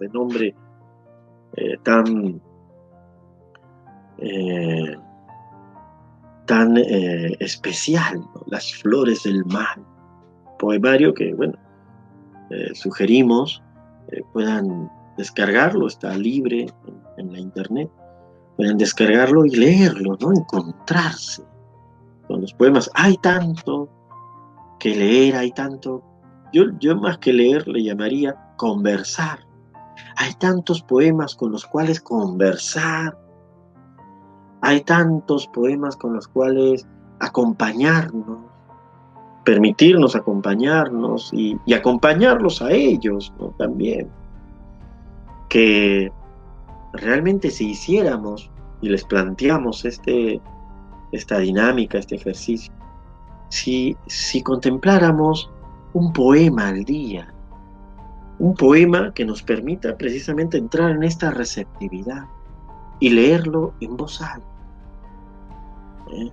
[0.00, 0.54] de nombre
[1.82, 2.40] tan,
[6.46, 6.76] tan
[7.40, 9.84] especial, las flores del mal,
[10.58, 11.58] poemario que, bueno,
[12.72, 13.62] sugerimos
[14.32, 17.90] puedan descargarlo, está libre en, en la internet
[18.56, 20.32] pueden descargarlo y leerlo, ¿no?
[20.32, 21.42] Encontrarse
[22.28, 22.90] con los poemas.
[22.94, 23.88] Hay tanto
[24.78, 26.02] que leer, hay tanto.
[26.52, 29.40] Yo, yo más que leer le llamaría conversar.
[30.16, 33.18] Hay tantos poemas con los cuales conversar.
[34.60, 36.86] Hay tantos poemas con los cuales
[37.20, 38.38] acompañarnos,
[39.44, 43.48] permitirnos acompañarnos y, acompañarlos a ellos ¿no?
[43.58, 44.08] también.
[45.48, 46.12] Que
[46.92, 48.50] realmente si hiciéramos
[48.80, 50.40] y les planteamos este,
[51.12, 52.72] esta dinámica, este ejercicio,
[53.48, 55.50] si, si contempláramos
[55.92, 57.32] un poema al día,
[58.38, 62.24] un poema que nos permita precisamente entrar en esta receptividad
[62.98, 64.46] y leerlo en voz alta.
[66.12, 66.30] ¿eh?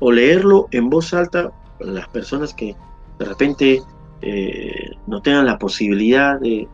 [0.00, 2.76] O leerlo en voz alta las personas que
[3.18, 3.82] de repente
[4.20, 6.68] eh, no tengan la posibilidad de,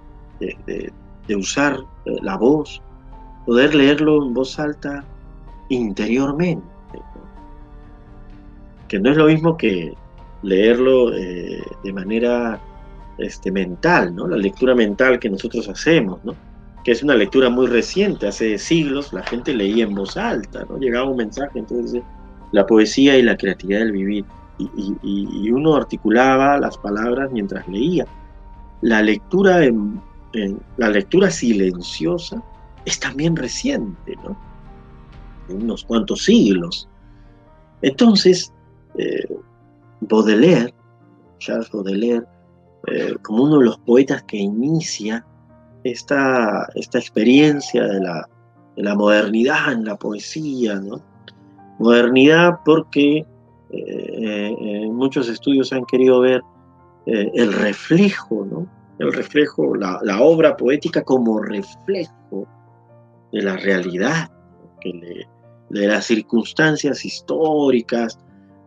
[1.26, 2.82] de usar eh, la voz,
[3.46, 5.04] poder leerlo en voz alta
[5.68, 6.64] interiormente,
[8.88, 9.94] que no es lo mismo que
[10.42, 12.60] leerlo eh, de manera
[13.18, 14.28] este, mental, ¿no?
[14.28, 16.34] la lectura mental que nosotros hacemos, ¿no?
[16.84, 20.78] que es una lectura muy reciente, hace siglos la gente leía en voz alta, ¿no?
[20.78, 22.02] llegaba un mensaje, entonces
[22.52, 24.24] la poesía y la creatividad del vivir,
[24.58, 28.06] y, uno articulaba las palabras mientras leía.
[28.82, 30.00] La lectura, en,
[30.76, 32.42] la lectura silenciosa
[32.84, 34.36] es también reciente, ¿no?
[35.48, 36.88] Unos cuantos siglos.
[37.82, 38.52] Entonces,
[38.98, 39.26] eh,
[40.00, 40.74] Baudelaire,
[41.38, 42.24] Charles Baudelaire,
[42.86, 45.24] eh, como uno de los poetas que inicia
[45.84, 48.28] esta, esta experiencia de la,
[48.76, 51.00] de la, modernidad en la poesía, ¿no?
[51.78, 53.26] Modernidad porque
[53.70, 56.42] eh, muchos estudios han querido ver
[57.06, 58.66] el reflejo, ¿no?
[58.98, 62.46] El reflejo, la obra poética como reflejo
[63.34, 64.30] de la realidad,
[64.84, 68.18] de las circunstancias históricas,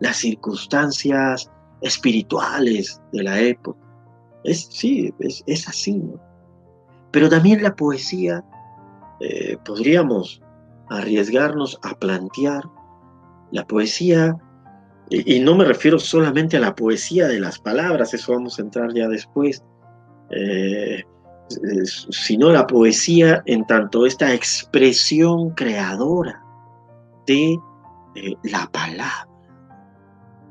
[0.02, 1.50] las circunstancias
[1.82, 3.80] espirituales de la época.
[4.44, 6.20] Es, sí, es, así, ¿no?
[7.12, 8.44] Pero también la poesía,
[9.22, 10.42] eh, podríamos
[10.90, 12.64] arriesgarnos a plantear
[13.52, 14.38] la poesía,
[15.10, 18.94] y, no me refiero solamente a la poesía de las palabras, eso vamos a entrar
[18.94, 19.64] ya después,
[20.32, 21.04] eh,
[22.10, 26.44] sino la poesía en tanto esta expresión creadora
[27.26, 27.58] de
[28.16, 29.28] eh, la palabra.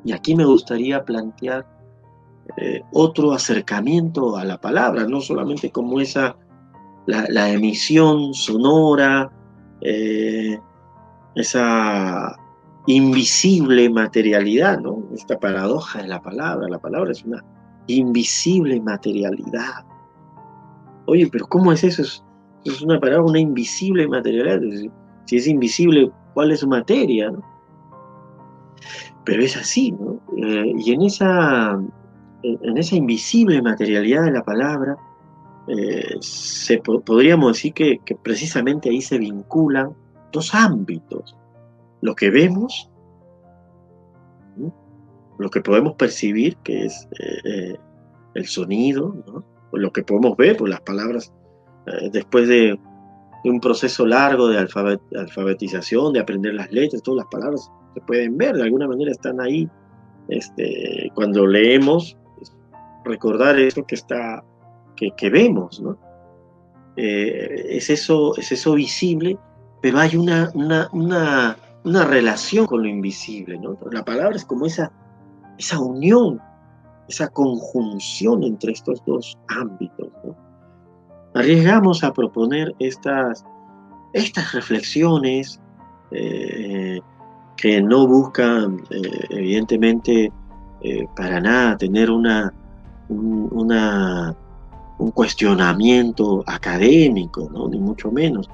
[0.05, 1.67] Y aquí me gustaría plantear
[2.59, 6.37] eh, otro acercamiento a la palabra, no solamente como esa,
[7.07, 9.31] la, emisión sonora,
[9.81, 10.59] eh,
[11.35, 12.37] esa
[12.87, 15.03] invisible materialidad, ¿no?
[15.13, 16.69] Esta paradoja de la palabra.
[16.69, 17.45] La palabra es una
[17.89, 19.85] invisible materialidad.
[21.07, 22.03] Oye, pero ¿cómo es eso?
[22.65, 24.61] Es, una palabra, una invisible materialidad.
[25.27, 27.33] Si es invisible, ¿cuál es su materia?
[29.25, 30.21] Pero es así, ¿no?
[30.37, 31.81] Eh, y en esa,
[32.43, 34.97] en esa invisible materialidad de la palabra,
[35.69, 36.19] eh,
[37.05, 39.95] podríamos decir que, precisamente ahí se vinculan
[40.33, 41.37] dos ámbitos.
[42.03, 42.91] Lo que vemos,
[45.39, 47.77] lo que podemos percibir, que es eh,
[48.35, 49.15] el sonido,
[49.77, 51.33] lo que podemos ver, por las palabras,
[52.13, 52.79] después de,
[53.49, 58.57] un proceso largo de alfabetización, de aprender las letras, todas las palabras se pueden ver,
[58.57, 59.69] de alguna manera están ahí.
[60.29, 62.17] Este, cuando leemos,
[63.05, 64.43] recordar eso que está,
[64.97, 65.97] que, vemos, ¿no?
[66.97, 69.39] Eh, es, eso, es eso visible,
[69.81, 70.89] pero hay una, una,
[71.85, 73.79] una, relación con lo invisible, ¿no?
[73.93, 74.91] La palabra es como esa,
[75.59, 76.41] esa unión,
[77.09, 80.09] esa conjunción entre estos dos ámbitos.
[81.35, 83.45] Arriesgamos a proponer estas,
[84.13, 85.61] estas reflexiones
[86.11, 87.01] eh,
[87.57, 90.33] que no buscan, eh, evidentemente,
[90.83, 92.53] eh, para nada tener una,
[93.09, 93.67] un,
[95.15, 97.69] cuestionamiento académico, ¿no?
[97.69, 98.49] ni mucho menos.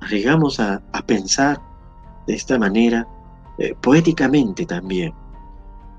[0.00, 1.60] Arriesgamos a, pensar
[2.26, 3.06] de esta manera,
[3.80, 5.12] poéticamente también,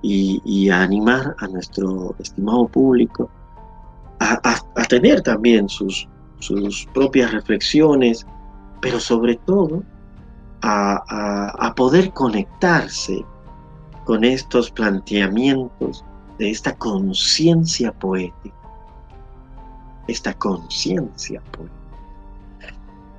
[0.02, 3.30] y, a animar a nuestro estimado público
[4.20, 6.08] a, tener también sus,
[6.40, 8.26] sus propias reflexiones,
[8.82, 9.84] pero sobre todo
[10.62, 13.24] a, poder conectarse
[14.06, 16.04] con estos planteamientos
[16.38, 18.56] de esta conciencia poética,
[20.08, 21.76] esta conciencia poética.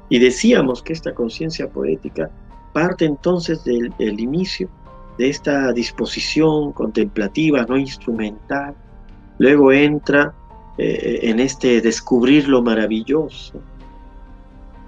[0.09, 2.31] Y decíamos que esta conciencia poética
[2.73, 4.69] parte entonces del, inicio
[5.21, 8.75] de esta disposición contemplativa, no instrumental,
[9.39, 10.33] luego entra
[10.79, 13.61] eh, en este descubrir lo maravilloso,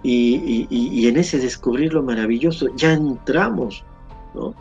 [0.02, 3.84] y, en ese descubrir lo maravilloso ya entramos,
[4.34, 4.54] ¿no?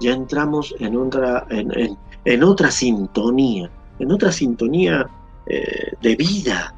[0.00, 5.04] Ya entramos en otra, en, otra sintonía, en otra sintonía
[5.46, 6.72] eh, de vida,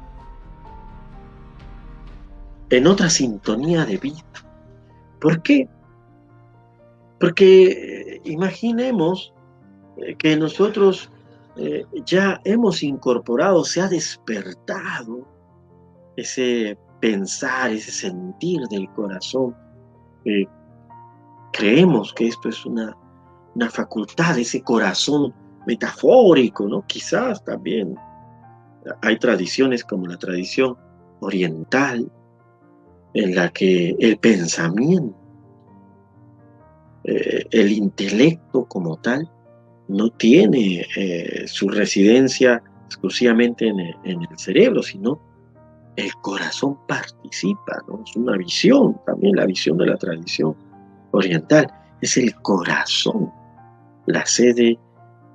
[2.71, 4.23] en otra sintonía de vida.
[5.19, 5.69] ¿Por qué?
[7.21, 9.33] Porque eh, imaginemos
[9.97, 11.09] eh, que nosotros
[12.05, 15.27] ya hemos incorporado, se ha despertado
[16.15, 19.53] ese pensar, ese sentir del corazón.
[21.51, 22.95] creemos que esto es una,
[23.53, 25.33] una facultad, ese corazón
[25.67, 26.85] metafórico, ¿no?
[26.87, 27.95] Quizás también
[29.01, 30.77] hay tradiciones como la tradición
[31.19, 32.11] oriental,
[33.13, 35.15] en la que el pensamiento,
[37.03, 39.29] eh, el intelecto como tal,
[39.87, 45.19] no tiene eh, su residencia exclusivamente en el cerebro, sino
[45.95, 48.03] el corazón participa, ¿no?
[48.05, 50.55] Es una visión, también la visión de la tradición
[51.11, 51.67] oriental,
[52.01, 53.31] es el corazón,
[54.05, 54.79] la sede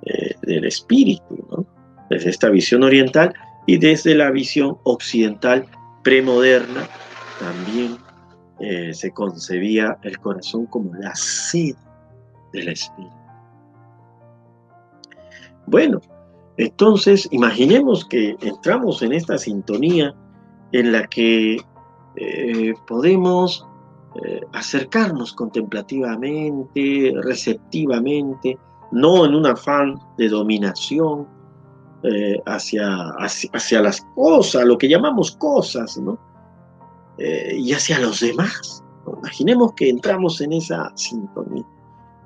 [0.03, 1.65] eh, del espíritu, ¿no?
[2.09, 3.33] Desde esta visión oriental
[3.65, 5.65] y desde la visión occidental
[6.03, 6.87] premoderna
[7.39, 7.97] también
[8.59, 11.75] eh, se concebía el corazón como la sede
[12.53, 13.15] del espíritu.
[15.67, 16.01] Bueno,
[16.57, 20.15] entonces imaginemos que entramos en esta sintonía
[20.71, 21.57] en la que
[22.15, 23.67] eh, podemos
[24.23, 28.57] eh, acercarnos contemplativamente, receptivamente,
[28.91, 31.27] no en un afán de dominación
[32.03, 36.17] eh, hacia, hacia, las cosas, lo que llamamos cosas, ¿no?
[37.19, 38.83] Y hacia los demás.
[39.21, 41.65] Imaginemos que entramos en esa sintonía.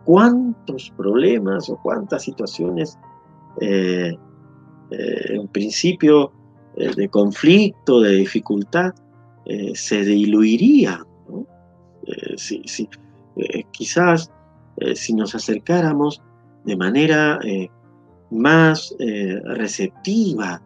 [0.04, 2.98] ¿Cuántos problemas o cuántas situaciones
[3.60, 6.32] en principio
[6.76, 8.94] eh, de conflicto, de dificultad,
[9.46, 11.06] eh, se diluiría.
[12.08, 14.32] Eh, quizás
[14.96, 16.22] si nos acercáramos
[16.66, 17.40] de manera
[18.32, 20.62] más receptiva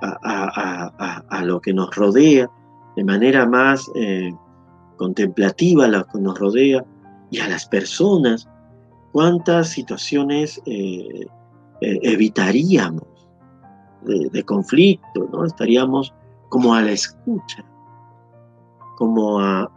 [0.00, 2.48] a, lo que nos rodea,
[2.96, 3.90] de manera más
[4.96, 6.84] contemplativa a lo que nos rodea
[7.30, 8.48] y a las personas,
[9.12, 10.60] cuántas situaciones
[11.80, 13.06] evitaríamos
[14.04, 15.44] de, conflicto, ¿no?
[15.44, 16.12] Estaríamos
[16.48, 17.64] como a la escucha,
[18.96, 19.70] como a,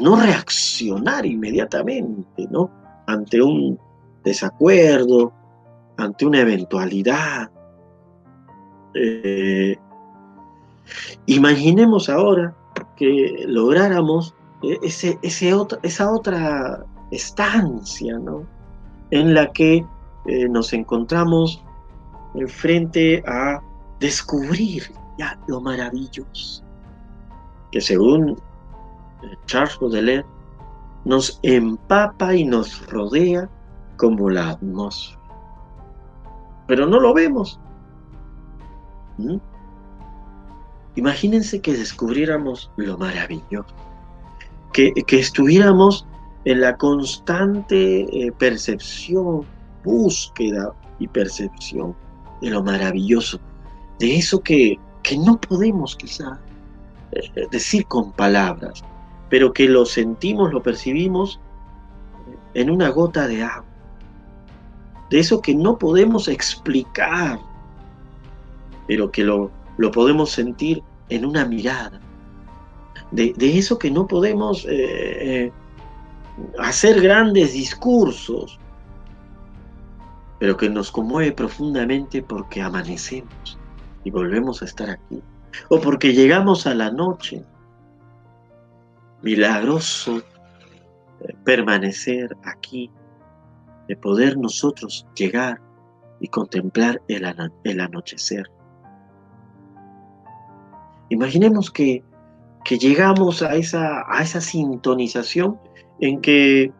[0.00, 2.70] no reaccionar inmediatamente, ¿no?
[3.06, 3.78] ante un
[4.24, 5.32] desacuerdo,
[5.96, 7.50] ante una eventualidad.
[8.94, 9.76] Eh,
[11.26, 12.54] imaginemos ahora
[13.46, 18.44] lográramos ese, ese esa otra estancia, ¿no?
[19.10, 19.84] En la que
[20.26, 21.62] eh, nos encontramos
[22.48, 23.60] frente a
[24.00, 24.84] descubrir
[25.18, 26.64] ya lo maravilloso,
[27.70, 30.26] que según eh, Charles Baudelaire
[31.04, 33.48] nos empapa y nos rodea
[33.96, 35.20] como la atmósfera.
[36.66, 37.60] Pero no lo vemos.
[39.18, 39.36] ¿Mm?
[40.96, 43.74] Imagínense que descubriéramos lo maravilloso,
[44.72, 46.06] que, estuviéramos
[46.44, 49.46] en la constante eh, percepción,
[49.84, 51.94] búsqueda y percepción
[52.40, 53.40] de lo maravilloso,
[53.98, 56.38] de eso que, que no podemos quizá
[57.12, 58.84] eh, decir con palabras,
[59.30, 61.40] pero que lo sentimos, lo percibimos
[62.54, 63.64] en una gota de agua,
[65.08, 67.38] de eso que no podemos explicar,
[68.86, 69.50] pero que lo,
[69.82, 72.00] lo podemos sentir en una mirada,
[73.10, 75.52] de, eso que no podemos eh, eh,
[76.60, 78.60] hacer grandes discursos,
[80.38, 83.58] pero que nos conmueve profundamente porque amanecemos
[84.04, 85.20] y volvemos a estar aquí,
[85.68, 87.44] o porque llegamos a la noche,
[89.22, 92.88] milagroso eh, permanecer aquí,
[93.88, 95.60] de poder nosotros llegar
[96.20, 97.26] y contemplar el,
[97.64, 98.48] el anochecer.
[101.12, 102.02] Imaginemos que,
[102.64, 105.58] que llegamos a esa, a esa sintonización
[106.00, 106.72] en que,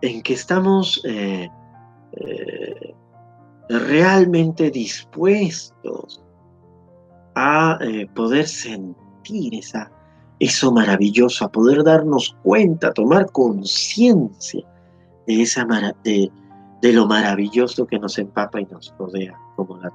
[0.00, 1.50] en que estamos eh,
[2.12, 2.94] eh,
[3.68, 6.22] realmente dispuestos
[7.34, 9.92] a eh, poder sentir esa,
[10.40, 14.66] eso maravilloso, a poder darnos cuenta, tomar conciencia
[15.26, 16.32] de, de,
[16.80, 19.92] de lo maravilloso que nos empapa y nos rodea como la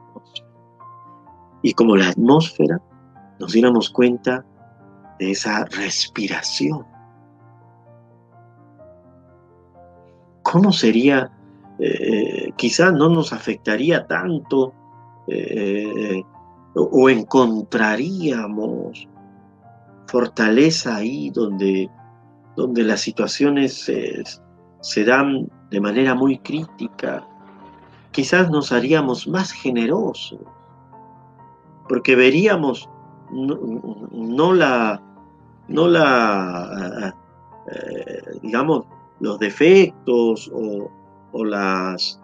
[1.61, 2.81] y como la atmósfera,
[3.39, 4.45] nos diéramos cuenta
[5.19, 6.85] de esa respiración.
[10.43, 11.31] ¿Cómo sería?
[11.79, 14.73] Eh, quizás no nos afectaría tanto
[15.27, 16.23] eh,
[16.73, 19.07] o encontraríamos
[20.07, 21.89] fortaleza ahí donde,
[22.55, 23.91] donde las situaciones
[24.81, 27.27] se dan de manera muy crítica.
[28.11, 30.39] Quizás nos haríamos más generosos
[31.87, 32.89] porque veríamos
[33.31, 35.01] no, la,
[35.67, 37.13] no la,
[37.71, 38.85] eh, digamos,
[39.19, 42.19] los defectos o, las,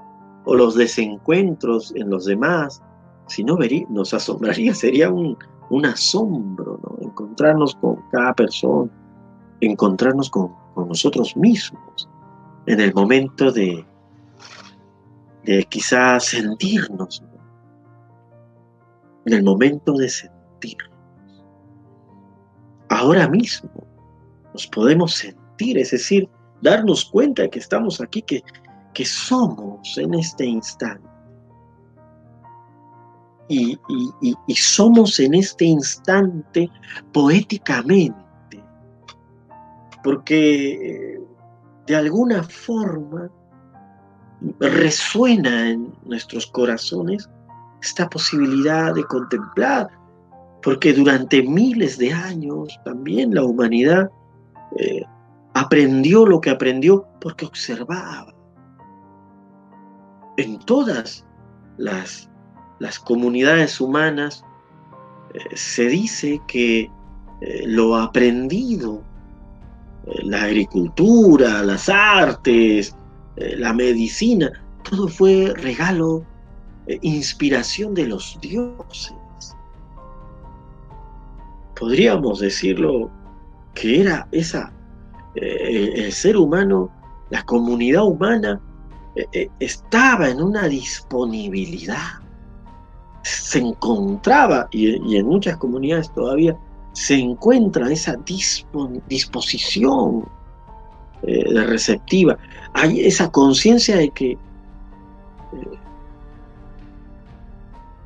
[0.45, 2.81] o los desencuentros en los demás,
[3.27, 5.37] sino vería, nos asombraría, sería un,
[5.85, 8.91] asombro, encontrarnos con cada persona,
[9.59, 12.09] encontrarnos con, nosotros mismos
[12.65, 13.85] en el momento de,
[15.43, 17.23] de quizás sentirnos
[19.25, 20.77] en el momento de sentir.
[22.89, 23.71] Ahora mismo
[24.53, 26.29] nos podemos sentir, es decir,
[26.61, 28.43] darnos cuenta de que estamos aquí, que,
[28.93, 31.09] que somos en este instante.
[33.49, 33.77] Y,
[34.47, 36.69] y, somos en este instante
[37.11, 38.63] poéticamente,
[40.03, 41.19] porque
[41.85, 43.29] de alguna forma
[44.59, 47.29] resuena en nuestros corazones
[47.83, 49.89] esta posibilidad de contemplar,
[50.61, 54.09] porque durante miles de años también la humanidad
[54.79, 55.03] eh,
[55.53, 58.33] aprendió lo que aprendió porque observaba.
[60.37, 61.25] En todas
[61.77, 62.29] las,
[62.79, 64.45] las comunidades humanas
[65.33, 66.89] eh, se dice que
[67.41, 69.03] eh, lo aprendido,
[70.23, 72.95] la agricultura, las artes,
[73.37, 74.51] la medicina,
[74.83, 76.25] todo fue regalo
[76.87, 79.15] eh, inspiración de los dioses.
[81.79, 83.09] Podríamos decirlo
[83.73, 84.71] que era esa,
[85.35, 86.89] eh, el ser humano,
[87.29, 88.59] la comunidad humana,
[89.15, 92.19] eh, estaba en una disponibilidad,
[93.21, 96.57] se encontraba, y, en muchas comunidades todavía
[96.91, 98.17] se encuentra esa
[99.07, 100.25] disposición
[101.23, 102.37] receptiva,
[102.73, 104.37] hay esa conciencia de que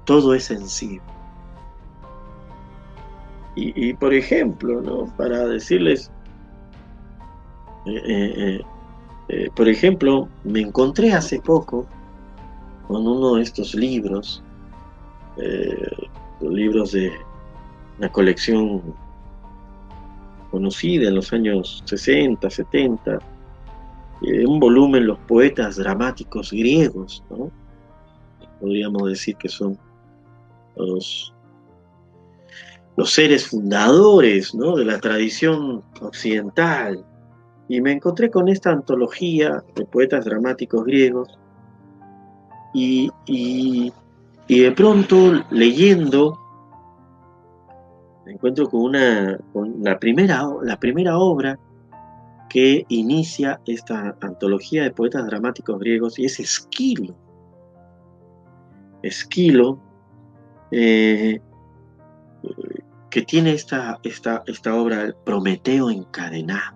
[0.08, 1.02] todo es sensible.
[3.60, 5.12] Y, por ejemplo, ¿no?
[5.18, 6.12] para decirles,
[7.88, 8.62] eh, eh,
[9.30, 11.88] eh, por ejemplo, me encontré hace poco
[12.88, 14.44] con uno de estos libros,
[16.40, 17.12] los libros de
[17.98, 18.82] una colección
[20.52, 23.20] conocida en los años 60, 70,
[24.48, 27.52] un volumen los poetas dramáticos griegos, ¿no?
[28.60, 29.78] podríamos decir que son
[30.86, 31.34] los,
[32.96, 34.76] los seres fundadores ¿no?
[34.76, 37.06] de la tradición occidental.
[37.70, 41.38] Y me encontré con esta antología de poetas dramáticos griegos
[42.74, 43.92] y, y,
[44.48, 46.40] de pronto leyendo
[48.26, 51.58] me encuentro con, una, con la, primera, la primera obra
[52.50, 57.16] que inicia esta antología de poetas dramáticos griegos y es Esquilo.
[59.02, 59.80] Esquilo,
[60.72, 61.40] eh,
[63.10, 66.76] que tiene esta, esta, esta obra, Prometeo encadenado.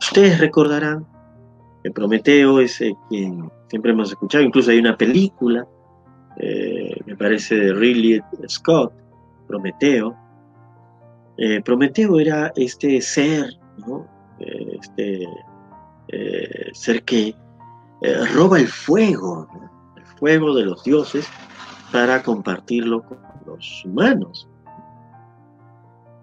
[0.00, 1.06] Ustedes recordarán
[1.82, 5.66] que Prometeo es eh, quien siempre hemos escuchado, incluso hay una película,
[6.38, 8.92] eh, me parece de Ridley Scott,
[9.46, 10.16] Prometeo.
[11.64, 13.58] Prometeo era este ser,
[14.80, 15.26] este
[16.72, 17.34] ser que
[18.32, 19.48] roba el fuego,
[19.96, 21.28] el fuego de los dioses
[21.92, 24.48] para compartirlo con los humanos.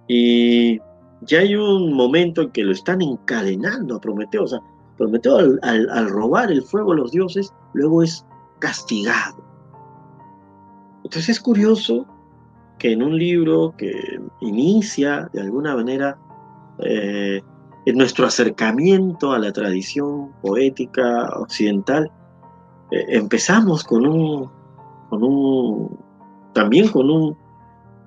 [0.08, 0.80] Y
[1.22, 4.44] ya hay un momento en que lo están encadenando a Prometeo.
[4.44, 4.60] O sea,
[4.98, 8.26] Prometeo al, robar el fuego a los dioses, luego es
[8.60, 9.44] castigado.
[11.04, 12.06] Entonces es curioso
[12.80, 16.18] que en un libro que inicia de alguna manera
[16.80, 17.42] eh,
[17.86, 22.12] en nuestro acercamiento a la tradición poética occidental,
[22.92, 24.50] eh, empezamos con un,
[25.10, 25.98] con un,
[26.54, 27.38] también con un,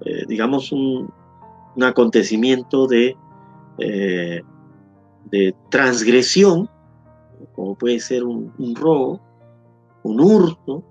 [0.04, 1.12] eh, digamos, un,
[1.80, 3.16] acontecimiento de,
[3.78, 4.42] eh,
[5.30, 6.68] de transgresión,
[7.54, 9.20] como puede ser un, robo,
[10.02, 10.82] un hurto,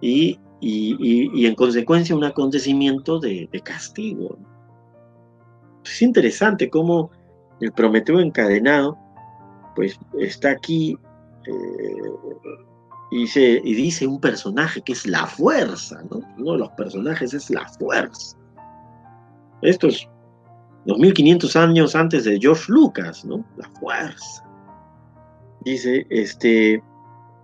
[0.00, 4.36] y, en consecuencia un acontecimiento de, castigo.
[5.84, 7.10] Es interesante cómo
[7.60, 8.98] el Prometeo encadenado,
[9.76, 10.98] pues está aquí
[11.46, 12.60] eh,
[13.10, 16.20] y dice, un personaje que es la fuerza, ¿no?
[16.38, 18.36] Uno de los personajes es la fuerza.
[19.62, 20.08] Esto es
[20.86, 23.44] 2500 años antes de George Lucas, ¿no?
[23.56, 24.44] La fuerza.
[25.64, 26.82] Dice, este,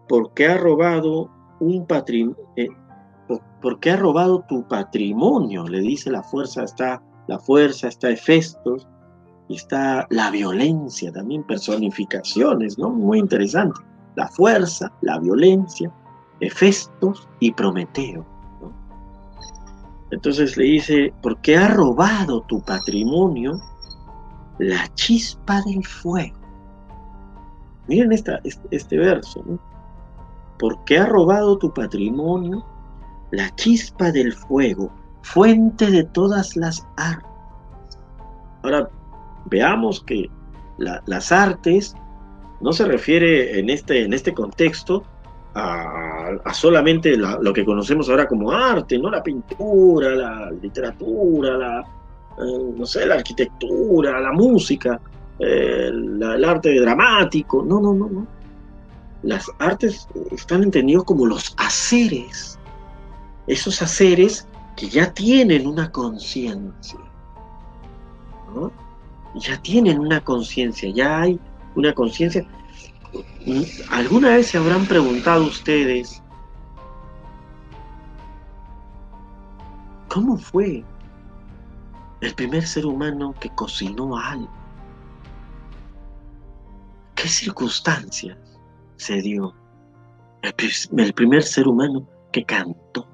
[0.08, 2.68] porque ha robado un patrimonio, eh,
[3.60, 8.86] porque ha robado tu patrimonio, le dice la fuerza, está la fuerza, está Hefestos,
[9.48, 12.90] está la violencia, también personificaciones, ¿no?
[12.90, 13.80] Muy interesante
[14.16, 15.92] la fuerza, la violencia,
[16.40, 18.24] Hefestos y Prometeo.
[20.10, 23.60] Entonces le dice, porque ha robado tu patrimonio
[24.58, 26.36] la chispa del fuego.
[27.88, 28.40] Miren esta,
[28.70, 29.58] este, verso, ¿no?
[30.58, 32.64] porque ha robado tu patrimonio
[33.30, 34.90] la chispa del fuego,
[35.22, 37.28] fuente de todas las artes.
[38.62, 38.88] Ahora,
[39.46, 40.30] veamos que
[40.78, 41.94] las artes
[42.60, 45.04] no se refiere en este, en este contexto
[45.54, 49.10] a, solamente lo que conocemos ahora como arte, ¿no?
[49.10, 55.00] La pintura, la literatura, la, eh, no sé, la arquitectura, la música,
[55.38, 57.62] eh, el arte dramático.
[57.62, 58.26] No, no, no, no.
[59.22, 62.58] Las artes están entendidos como los haceres.
[63.46, 64.46] Esos haceres
[64.76, 67.00] que ya tienen una conciencia.
[68.54, 68.70] ¿no?
[69.34, 71.40] Ya tienen una conciencia, ya hay
[71.76, 72.44] una conciencia.
[73.90, 76.22] ¿Alguna vez se habrán preguntado ustedes
[80.08, 80.84] cómo fue
[82.20, 84.50] el primer ser humano que cocinó algo?
[87.14, 88.36] ¿Qué circunstancias
[88.96, 89.54] se dio
[90.42, 93.06] el, primer ser humano que cantó?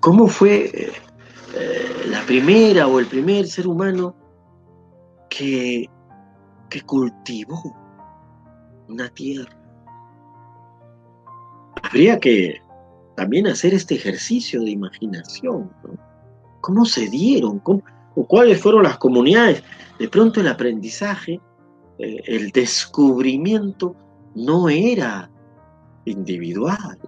[0.00, 0.92] ¿Cómo fue
[1.54, 4.14] eh, la primera o el primer ser humano
[5.28, 5.88] que
[6.68, 7.76] que cultivó
[8.88, 9.50] una tierra.
[11.82, 12.60] Habría que
[13.16, 15.70] también hacer este ejercicio de imaginación.
[16.60, 17.62] ¿Cómo se dieron?
[17.64, 19.62] ¿O cuáles fueron las comunidades?
[19.98, 21.40] De pronto el aprendizaje,
[21.98, 23.94] eh, el descubrimiento
[24.34, 25.30] no era
[26.04, 26.98] individual.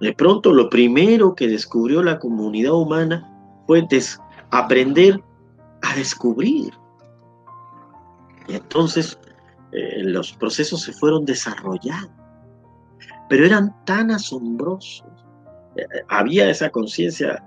[0.00, 3.30] De pronto lo primero que descubrió la comunidad humana
[3.66, 3.86] fue
[4.50, 5.22] aprender
[5.82, 6.72] a descubrir.
[8.48, 9.18] Y entonces
[9.72, 12.12] eh, los procesos se fueron desarrollando,
[13.28, 15.04] pero eran tan asombrosos.
[15.76, 17.42] Eh, eh, había esa conciencia,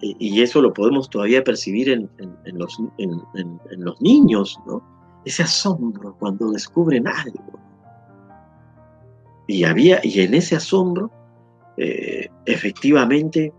[0.00, 2.10] y eso lo podemos todavía percibir en,
[2.52, 2.78] los,
[4.00, 4.82] niños, ¿no?
[5.24, 7.58] Ese asombro cuando descubren algo.
[9.46, 11.10] Y, había, y en ese asombro,
[12.44, 13.54] efectivamente,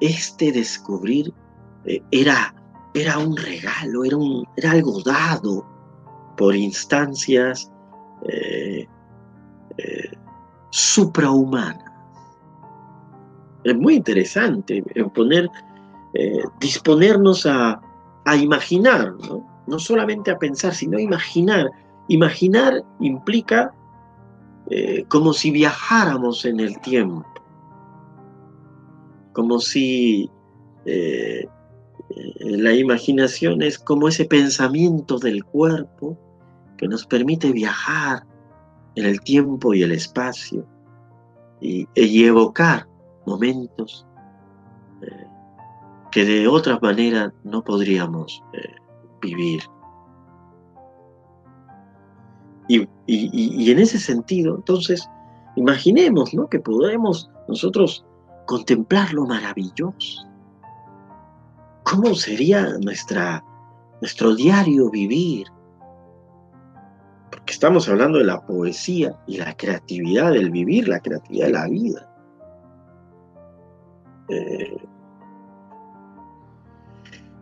[0.00, 1.32] este descubrir
[2.10, 2.54] era
[2.94, 5.64] era un regalo, era, un, era algo dado,
[6.36, 7.70] por instancias
[8.28, 8.86] eh,
[9.78, 10.10] eh,
[10.70, 11.84] suprahumanas.
[13.64, 14.82] Es muy interesante
[15.14, 15.48] poner,
[16.58, 17.80] disponernos a,
[18.36, 19.46] imaginar, ¿no?
[19.66, 21.70] no solamente a pensar, sino a imaginar.
[22.08, 23.72] Imaginar implica
[25.06, 27.24] como si viajáramos en el tiempo,
[29.32, 30.28] como si
[30.84, 31.46] eh,
[32.40, 36.18] la imaginación es como ese pensamiento del cuerpo
[36.76, 38.24] que nos permite viajar
[38.96, 40.66] en el tiempo y el espacio
[41.60, 42.88] y, evocar
[43.24, 44.04] momentos
[45.02, 45.26] eh,
[46.10, 48.74] que de otra manera no podríamos eh,
[49.20, 49.62] vivir.
[52.68, 55.08] Y, y, en ese sentido, entonces,
[55.56, 56.48] imaginemos ¿no?
[56.48, 58.04] que podemos nosotros
[58.46, 60.31] contemplar lo maravilloso
[61.84, 63.44] ¿Cómo sería nuestra,
[64.00, 65.46] nuestro diario vivir?
[67.30, 71.66] Porque estamos hablando de la poesía y la creatividad del vivir, la creatividad de la
[71.68, 72.08] vida.
[74.28, 74.76] Eh,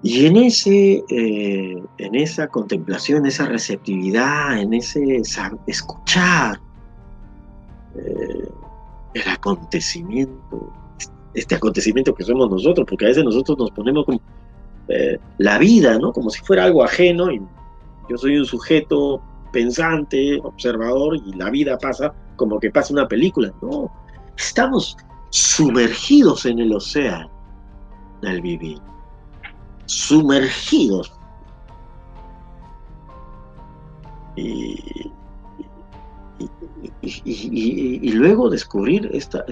[0.03, 5.21] y en, ese, eh, en esa contemplación, esa receptividad, en ese
[5.67, 6.59] escuchar
[7.95, 8.49] eh,
[9.13, 10.73] el acontecimiento,
[11.35, 14.05] este acontecimiento que somos nosotros, porque a veces nosotros nos ponemos
[14.89, 16.13] eh, la vida, ¿no?
[16.13, 17.41] Como si fuera algo ajeno y
[18.09, 19.23] yo soy un sujeto
[19.53, 23.53] pensante, observador y la vida pasa como que pasa una película.
[23.63, 23.91] No,
[24.37, 24.97] estamos
[25.31, 27.31] sumergidos en el océano
[28.23, 28.79] del vivir,
[29.87, 31.13] sumergidos.
[34.37, 35.13] Y,
[37.03, 39.45] y, luego descubrir esta,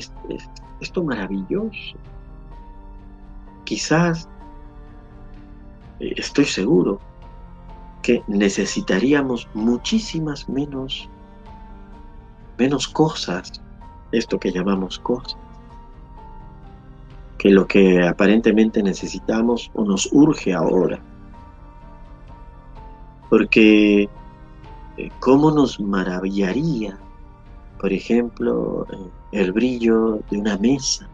[0.80, 1.96] esto maravilloso.
[3.64, 4.28] Quizás,
[6.00, 7.00] eh, estoy seguro,
[8.02, 11.08] que necesitaríamos muchísimas menos,
[12.58, 13.60] menos cosas,
[14.12, 15.36] esto que llamamos cosas,
[17.36, 20.98] que lo que aparentemente necesitamos o nos urge ahora.
[23.28, 24.08] Porque,
[24.96, 26.98] eh, ¿cómo nos maravillaría
[27.78, 28.86] por ejemplo,
[29.32, 31.08] el brillo de una mesa,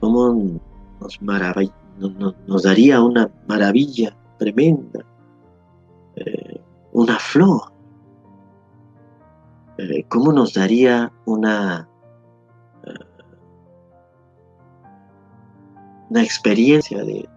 [0.00, 0.60] cómo
[0.98, 5.04] nos, daría una maravilla tremenda,
[6.16, 6.60] eh,
[6.92, 7.72] una flor,
[9.78, 11.88] eh, cómo nos daría una,
[12.84, 12.92] eh,
[16.10, 17.28] una experiencia de,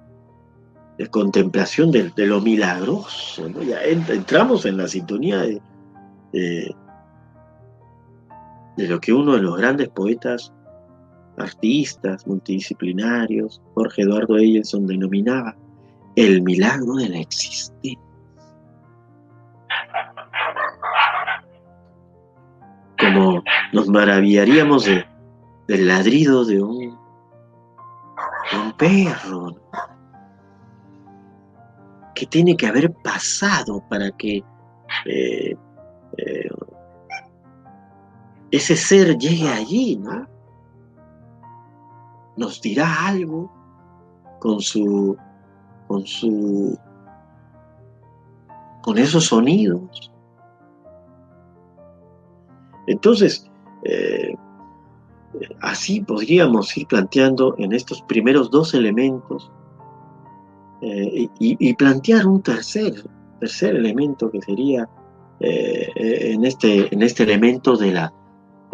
[1.12, 3.48] contemplación de, lo milagroso.
[3.50, 5.62] Ya entramos en la sintonía de
[6.36, 6.76] de
[8.78, 10.54] lo que uno de los grandes poetas,
[11.38, 15.56] artistas, multidisciplinarios, Jorge Eduardo Ellenson denominaba
[16.16, 18.00] el milagro de la existencia.
[23.00, 26.98] Como nos maravillaríamos del ladrido de un,
[28.78, 29.56] perro,
[32.14, 34.44] que tiene que haber pasado para que
[35.06, 35.56] eh,
[36.18, 36.50] eh,
[38.56, 40.28] ese ser llegue allí, ¿no?
[42.38, 43.52] Nos dirá algo
[44.40, 45.18] con su,
[45.88, 46.78] con su,
[48.82, 50.12] con esos sonidos.
[52.88, 53.50] Entonces,
[53.84, 54.36] eh,
[55.62, 59.52] así podríamos ir planteando en estos primeros dos elementos
[60.82, 62.94] eh, y, plantear un tercer,
[63.40, 64.88] tercer elemento que sería
[65.40, 68.14] eh, en, este, en este elemento de la,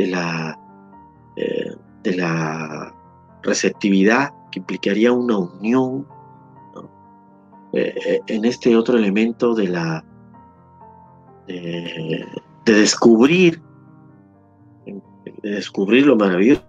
[0.01, 0.59] de la,
[1.35, 2.93] eh, de la
[3.43, 6.07] receptividad que implicaría una unión
[7.73, 10.05] eh, eh, en este otro elemento de la
[11.47, 12.23] de
[12.65, 13.61] descubrir
[14.85, 16.63] de descubrir lo maravilloso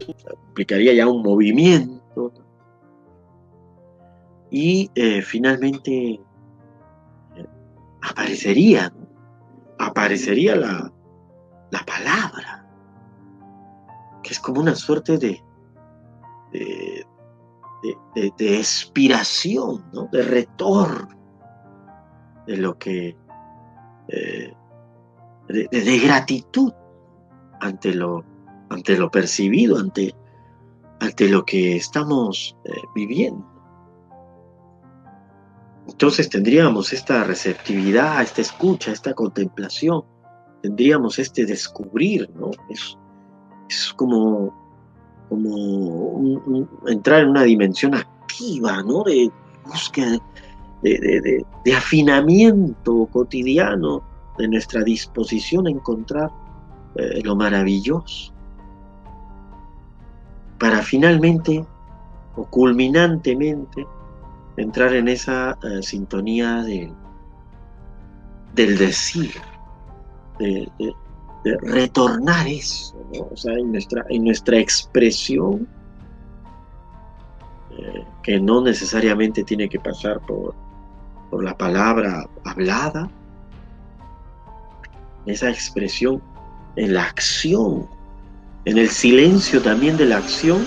[0.49, 2.33] implicaría ya un movimiento
[4.51, 4.91] y
[5.23, 6.21] finalmente
[8.01, 8.93] aparecería
[9.79, 10.93] aparecería la,
[11.71, 12.62] la palabra
[14.43, 15.43] como una suerte de,
[16.53, 17.07] de,
[18.37, 20.09] de, expiración, ¿no?
[20.13, 21.09] de retorno
[22.47, 23.17] de lo que,
[24.09, 24.55] eh,
[25.49, 26.73] de, gratitud
[27.61, 28.25] ante lo,
[28.71, 30.15] ante lo percibido, ante,
[31.01, 33.47] ante lo que estamos eh, viviendo.
[35.89, 40.05] Entonces tendríamos esta receptividad, esta escucha, esta contemplación,
[40.63, 42.51] tendríamos este descubrir, ¿no?
[43.69, 44.55] Es como,
[45.29, 46.41] como
[46.87, 49.05] entrar en una dimensión activa, ¿no?
[49.05, 49.31] De
[49.67, 50.19] búsqueda,
[50.83, 51.45] de,
[51.77, 54.03] afinamiento cotidiano
[54.39, 56.31] de nuestra disposición a encontrar
[56.97, 58.33] eh, lo maravilloso,
[60.59, 61.65] para finalmente
[62.37, 63.87] o culminantemente
[64.57, 66.93] entrar en esa eh, sintonía de,
[68.55, 69.33] del decir,
[70.39, 70.71] de,
[71.45, 72.97] retornar eso,
[73.31, 75.67] o sea, en nuestra, en nuestra expresión,
[77.71, 80.55] eh, que no necesariamente tiene que pasar por,
[81.31, 83.11] por la palabra hablada,
[85.27, 86.23] esa expresión
[86.77, 87.89] en la acción,
[88.65, 90.65] en el silencio también de la acción,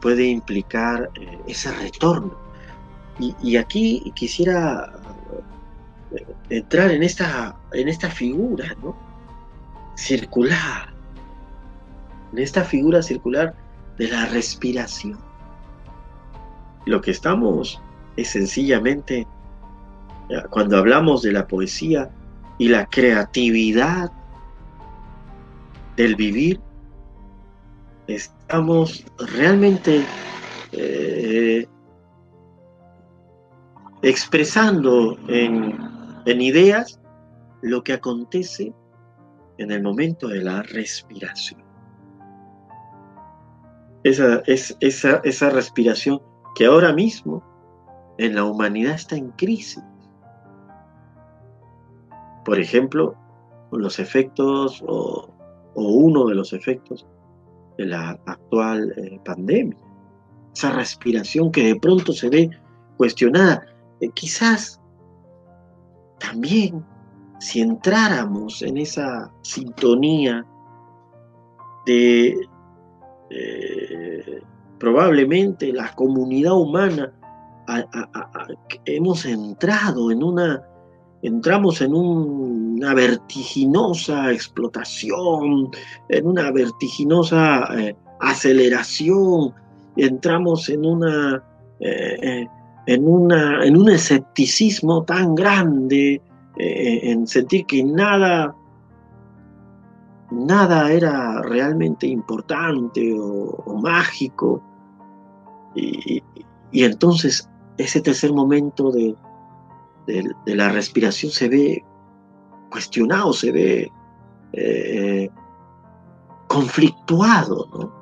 [0.00, 2.36] puede implicar eh, ese retorno.
[3.18, 4.92] Y, aquí quisiera
[6.14, 8.94] eh, entrar en esta, en esta figura ¿no?
[9.96, 10.94] Circular,
[12.32, 13.54] en esta figura circular
[13.98, 15.18] de la respiración.
[16.84, 17.80] Lo que estamos
[18.16, 19.26] es sencillamente,
[20.50, 22.10] cuando hablamos de la poesía
[22.58, 24.12] y la creatividad
[25.96, 26.60] del vivir,
[28.06, 30.04] estamos realmente
[30.72, 31.66] eh,
[34.02, 37.00] expresando en, ideas
[37.62, 38.72] lo que acontece
[39.58, 41.62] en el momento de la respiración.
[44.04, 46.20] Esa, es, esa, esa respiración
[46.54, 47.42] que ahora mismo
[48.18, 49.82] en la humanidad está en crisis.
[52.44, 53.16] Por ejemplo,
[53.72, 55.36] los efectos o
[55.76, 57.06] o uno de los efectos
[57.78, 59.76] de la actual eh, pandemia.
[60.54, 62.50] Esa respiración que de pronto se ve
[62.96, 63.66] cuestionada.
[64.00, 64.80] Eh, quizás
[66.18, 66.82] también
[67.38, 70.44] si entráramos en esa sintonía
[71.86, 72.36] de
[73.30, 74.42] eh,
[74.78, 77.12] probablemente la comunidad humana
[78.84, 80.62] hemos entrado en una
[81.22, 85.70] entramos en una vertiginosa explotación,
[86.08, 89.52] en una vertiginosa eh, aceleración,
[89.96, 91.42] entramos en una,
[91.80, 92.46] eh,
[92.86, 96.20] en una, en un escepticismo tan grande,
[96.58, 98.54] en sentir que nada,
[100.30, 104.62] nada era realmente importante o, mágico.
[105.74, 106.22] y
[106.72, 107.48] entonces
[107.78, 109.14] ese tercer momento de,
[110.06, 111.84] de, la respiración se ve
[112.70, 113.92] cuestionado, se ve
[114.52, 115.30] eh,
[116.48, 117.96] conflictuado, ¿no?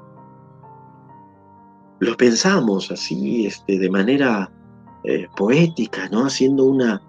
[2.01, 4.51] Lo pensamos así, este, de manera
[5.05, 6.27] eh, poética, ¿no?
[6.27, 7.01] Haciendo una,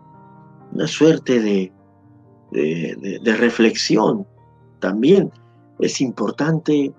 [0.74, 1.72] una suerte de,
[2.52, 4.26] de, reflexión.
[4.80, 5.32] También
[5.80, 6.94] es importante,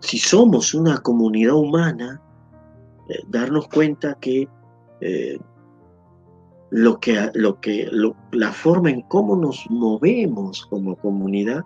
[0.00, 2.20] si somos una comunidad humana,
[3.08, 4.48] eh, darnos cuenta que
[6.70, 7.88] lo que, lo que,
[8.32, 11.62] la forma en cómo nos movemos como comunidad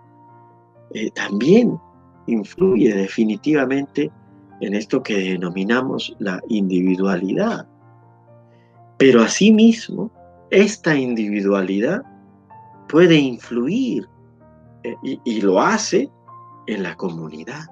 [0.93, 1.79] eh, también
[2.27, 4.11] influye definitivamente
[4.61, 7.67] en esto que denominamos la individualidad.
[8.99, 10.11] Pero asimismo,
[10.51, 12.03] esta individualidad
[12.89, 14.07] puede influir
[14.83, 16.09] eh, y, lo hace
[16.67, 17.65] en la comunidad.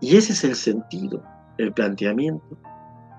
[0.00, 1.22] Y ese es el sentido,
[1.58, 2.56] el planteamiento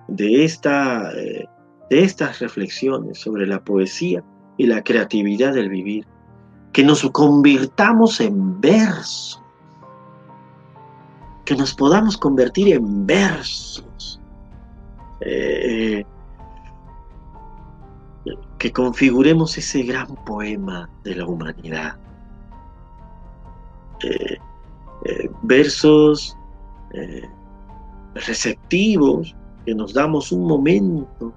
[0.07, 1.47] de esta eh,
[1.89, 4.23] de estas reflexiones sobre la poesía
[4.57, 6.05] y la creatividad del vivir,
[6.71, 9.41] que nos convirtamos en versos,
[11.45, 14.19] que nos podamos convertir en versos,
[15.21, 16.05] eh,
[18.63, 21.97] que configuremos ese gran poema de la humanidad.
[24.01, 24.37] Eh,
[25.03, 26.37] eh, versos
[28.15, 29.35] receptivos,
[29.65, 31.33] que nos damos un momento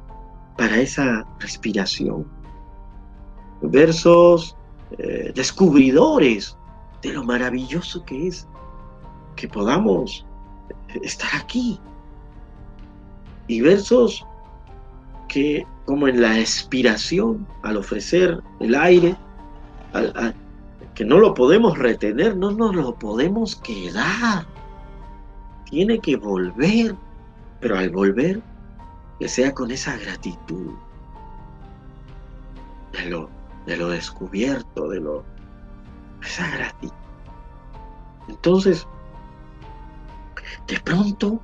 [0.57, 2.29] para esa respiración.
[3.61, 4.57] Versos
[4.97, 6.57] eh, descubridores
[7.03, 8.47] de lo maravilloso que es
[9.35, 10.25] que podamos
[11.03, 11.81] estar aquí.
[13.49, 14.25] Y versos
[15.27, 19.17] que como en la expiración, al ofrecer el aire,
[20.95, 24.45] que no lo podemos retener, no nos lo podemos quedar.
[25.71, 26.95] Tiene que volver,
[27.61, 28.43] pero al volver
[29.19, 30.75] que sea con esa gratitud
[32.93, 33.31] de lo,
[33.67, 35.25] de lo descubierto, de lo,
[36.23, 36.95] esa gratitud.
[38.29, 38.87] Entonces,
[40.67, 41.41] de pronto,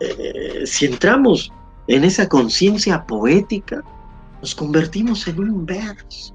[0.00, 1.52] eh, si entramos
[1.92, 3.82] en esa conciencia poética,
[4.40, 6.34] nos convertimos en un verso.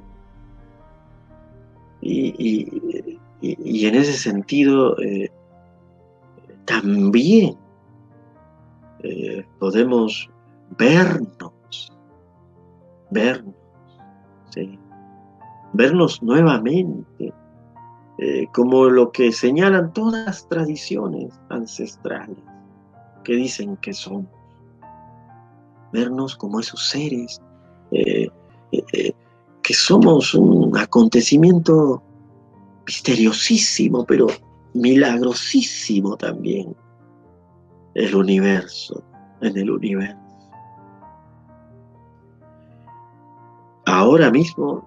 [2.02, 2.70] Y,
[3.42, 5.32] en ese sentido, eh,
[6.66, 7.58] también
[9.04, 10.30] eh, podemos
[10.78, 11.92] vernos,
[13.10, 13.56] vernos,
[14.52, 14.78] ¿sí?
[15.74, 17.34] vernos nuevamente,
[18.20, 22.38] eh, como lo que señalan todas las tradiciones ancestrales
[23.24, 24.37] que dicen que somos.
[25.94, 27.42] Vernos como esos seres
[27.92, 28.28] eh,
[28.72, 29.14] eh,
[29.62, 32.04] que somos un acontecimiento
[32.86, 34.28] misteriosísimo, pero
[34.74, 36.76] milagrosísimo también.
[37.96, 39.04] El universo,
[39.42, 40.18] en el universo.
[43.86, 44.86] Ahora mismo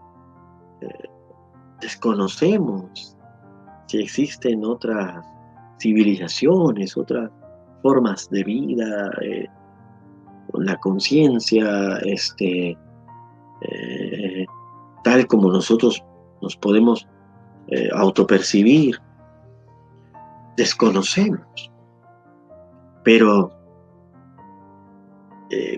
[1.80, 3.16] desconocemos
[3.86, 5.26] si existen otras
[5.80, 7.30] civilizaciones, otras
[7.82, 9.48] formas de vida, eh,
[10.54, 12.76] la conciencia, este,
[13.62, 14.46] eh,
[15.04, 16.02] tal como nosotros
[16.42, 17.06] nos podemos
[17.68, 19.00] eh, autopercibir,
[20.56, 21.70] desconocemos.
[23.02, 23.52] Pero,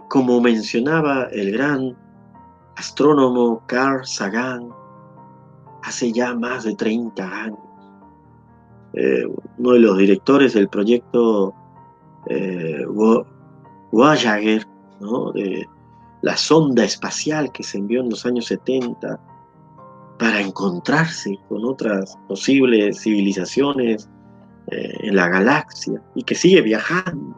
[0.09, 1.97] como mencionaba el gran
[2.77, 4.68] astrónomo Carl Sagan
[5.83, 7.59] hace ya más de 30 años,
[8.95, 9.25] eh,
[9.59, 11.55] uno de los directores del proyecto
[12.27, 12.85] eh,
[13.93, 14.66] Voyager,
[15.34, 15.68] de
[16.22, 19.20] la sonda espacial que se envió en los años 70
[20.18, 24.09] para encontrarse con otras posibles civilizaciones
[24.70, 27.36] eh, en la galaxia y que sigue viajando.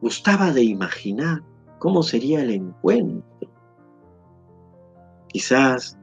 [0.00, 1.42] gustaba de imaginar
[1.78, 3.24] cómo sería el encuentro.
[5.28, 5.98] Quizás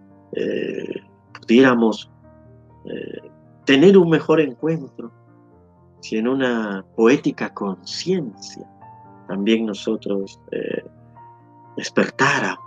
[1.39, 2.09] pudiéramos
[2.85, 3.31] eh,
[3.65, 5.11] tener un mejor encuentro,
[6.05, 8.63] si en una poética conciencia
[9.27, 10.85] también nosotros eh,
[11.77, 12.63] despertáramos.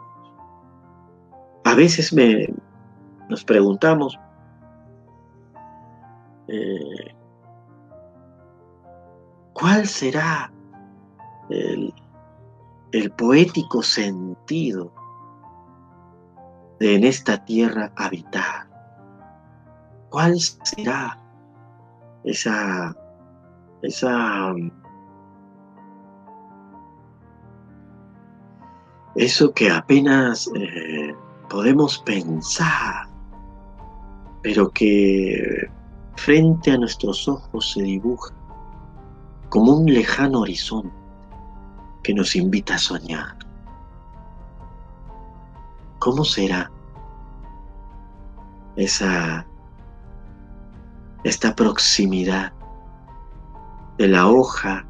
[1.62, 2.52] A veces me,
[3.28, 4.18] nos preguntamos,
[6.48, 7.14] eh,
[9.52, 10.50] ¿cuál será
[11.48, 11.94] el,
[12.90, 14.90] el poético sentido
[16.80, 18.66] de en esta tierra habitar?
[20.10, 21.16] ¿Cuál será
[22.24, 22.96] esa,
[23.82, 24.54] esa,
[29.14, 31.14] eso que apenas eh,
[31.48, 33.08] podemos pensar,
[34.42, 35.70] pero que
[36.16, 38.34] frente a nuestros ojos se dibuja
[39.48, 40.94] como un lejano horizonte
[42.02, 43.36] que nos invita a soñar.
[45.98, 46.70] ¿Cómo será
[48.76, 49.44] esa
[51.24, 52.52] esta proximidad
[53.98, 54.86] de la hoja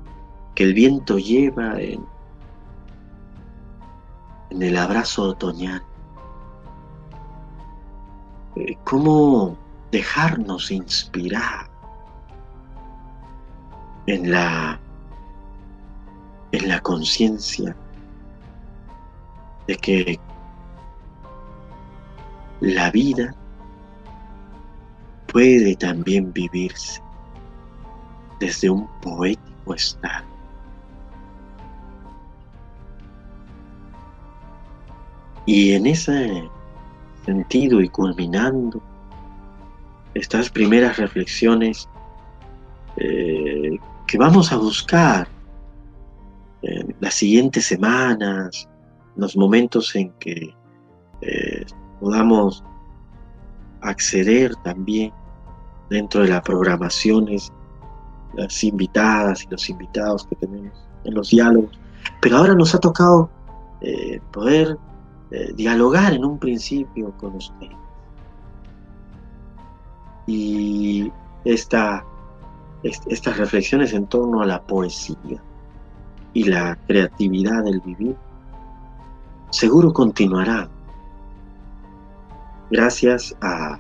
[0.54, 2.06] que el viento lleva en,
[4.50, 5.82] el abrazo otoñal.
[8.56, 9.56] Eh, ¿Cómo
[9.90, 11.70] dejarnos inspirar
[14.06, 14.78] en la,
[16.52, 17.74] en la conciencia
[19.66, 20.20] de que
[22.60, 23.34] la vida
[25.28, 27.02] puede también vivirse
[28.38, 30.26] desde un poético estado.
[35.46, 36.48] Y en ese
[37.24, 38.82] sentido y culminando
[40.14, 41.88] estas primeras reflexiones
[42.96, 45.28] eh, que vamos a buscar
[47.00, 48.68] las siguientes semanas,
[49.16, 50.54] los momentos en que
[51.22, 51.64] eh,
[52.00, 52.64] podamos
[53.80, 55.12] acceder también
[55.90, 57.52] dentro de las programaciones,
[58.34, 60.72] las invitadas y los invitados que tenemos
[61.04, 61.78] en los diálogos.
[62.20, 63.30] Pero ahora nos ha tocado
[63.80, 64.78] eh, poder
[65.30, 67.76] eh, dialogar en un principio con ustedes.
[70.26, 71.10] Y
[71.44, 72.04] esta,
[72.82, 75.42] estas reflexiones en torno a la poesía
[76.34, 78.14] y la creatividad del vivir
[79.50, 80.68] seguro continuarán
[82.70, 83.78] gracias a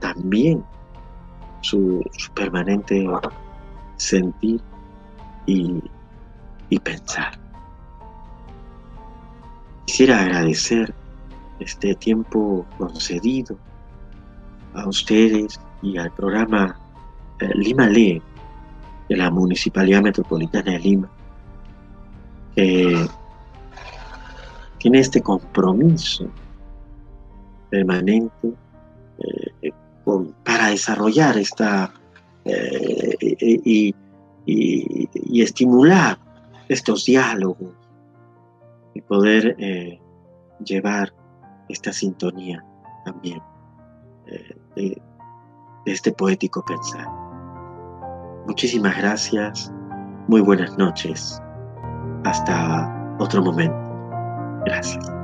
[0.00, 0.64] también
[1.62, 2.04] su,
[2.34, 3.06] permanente
[3.96, 4.60] sentir
[5.46, 5.82] y,
[6.68, 7.38] y pensar.
[9.86, 10.94] Quisiera agradecer
[11.60, 13.56] este tiempo concedido
[14.74, 16.76] a ustedes y al programa
[17.40, 18.20] eh, Lima Lee
[19.08, 21.10] de la Municipalidad Metropolitana de Lima,
[22.56, 23.06] que
[24.78, 26.28] tiene este compromiso
[27.70, 28.52] permanente
[29.18, 29.72] eh,
[30.44, 31.92] para desarrollar esta
[32.44, 33.94] eh, y,
[35.40, 36.18] estimular
[36.68, 37.74] estos diálogos
[38.94, 40.00] y poder eh,
[40.64, 41.12] llevar
[41.68, 42.64] esta sintonía
[43.04, 43.40] también
[44.76, 45.02] de,
[45.84, 47.08] de este poético pensar.
[48.46, 49.72] Muchísimas gracias
[50.28, 51.40] muy buenas noches.
[52.24, 53.76] Hasta otro momento.
[54.64, 55.23] Gracias.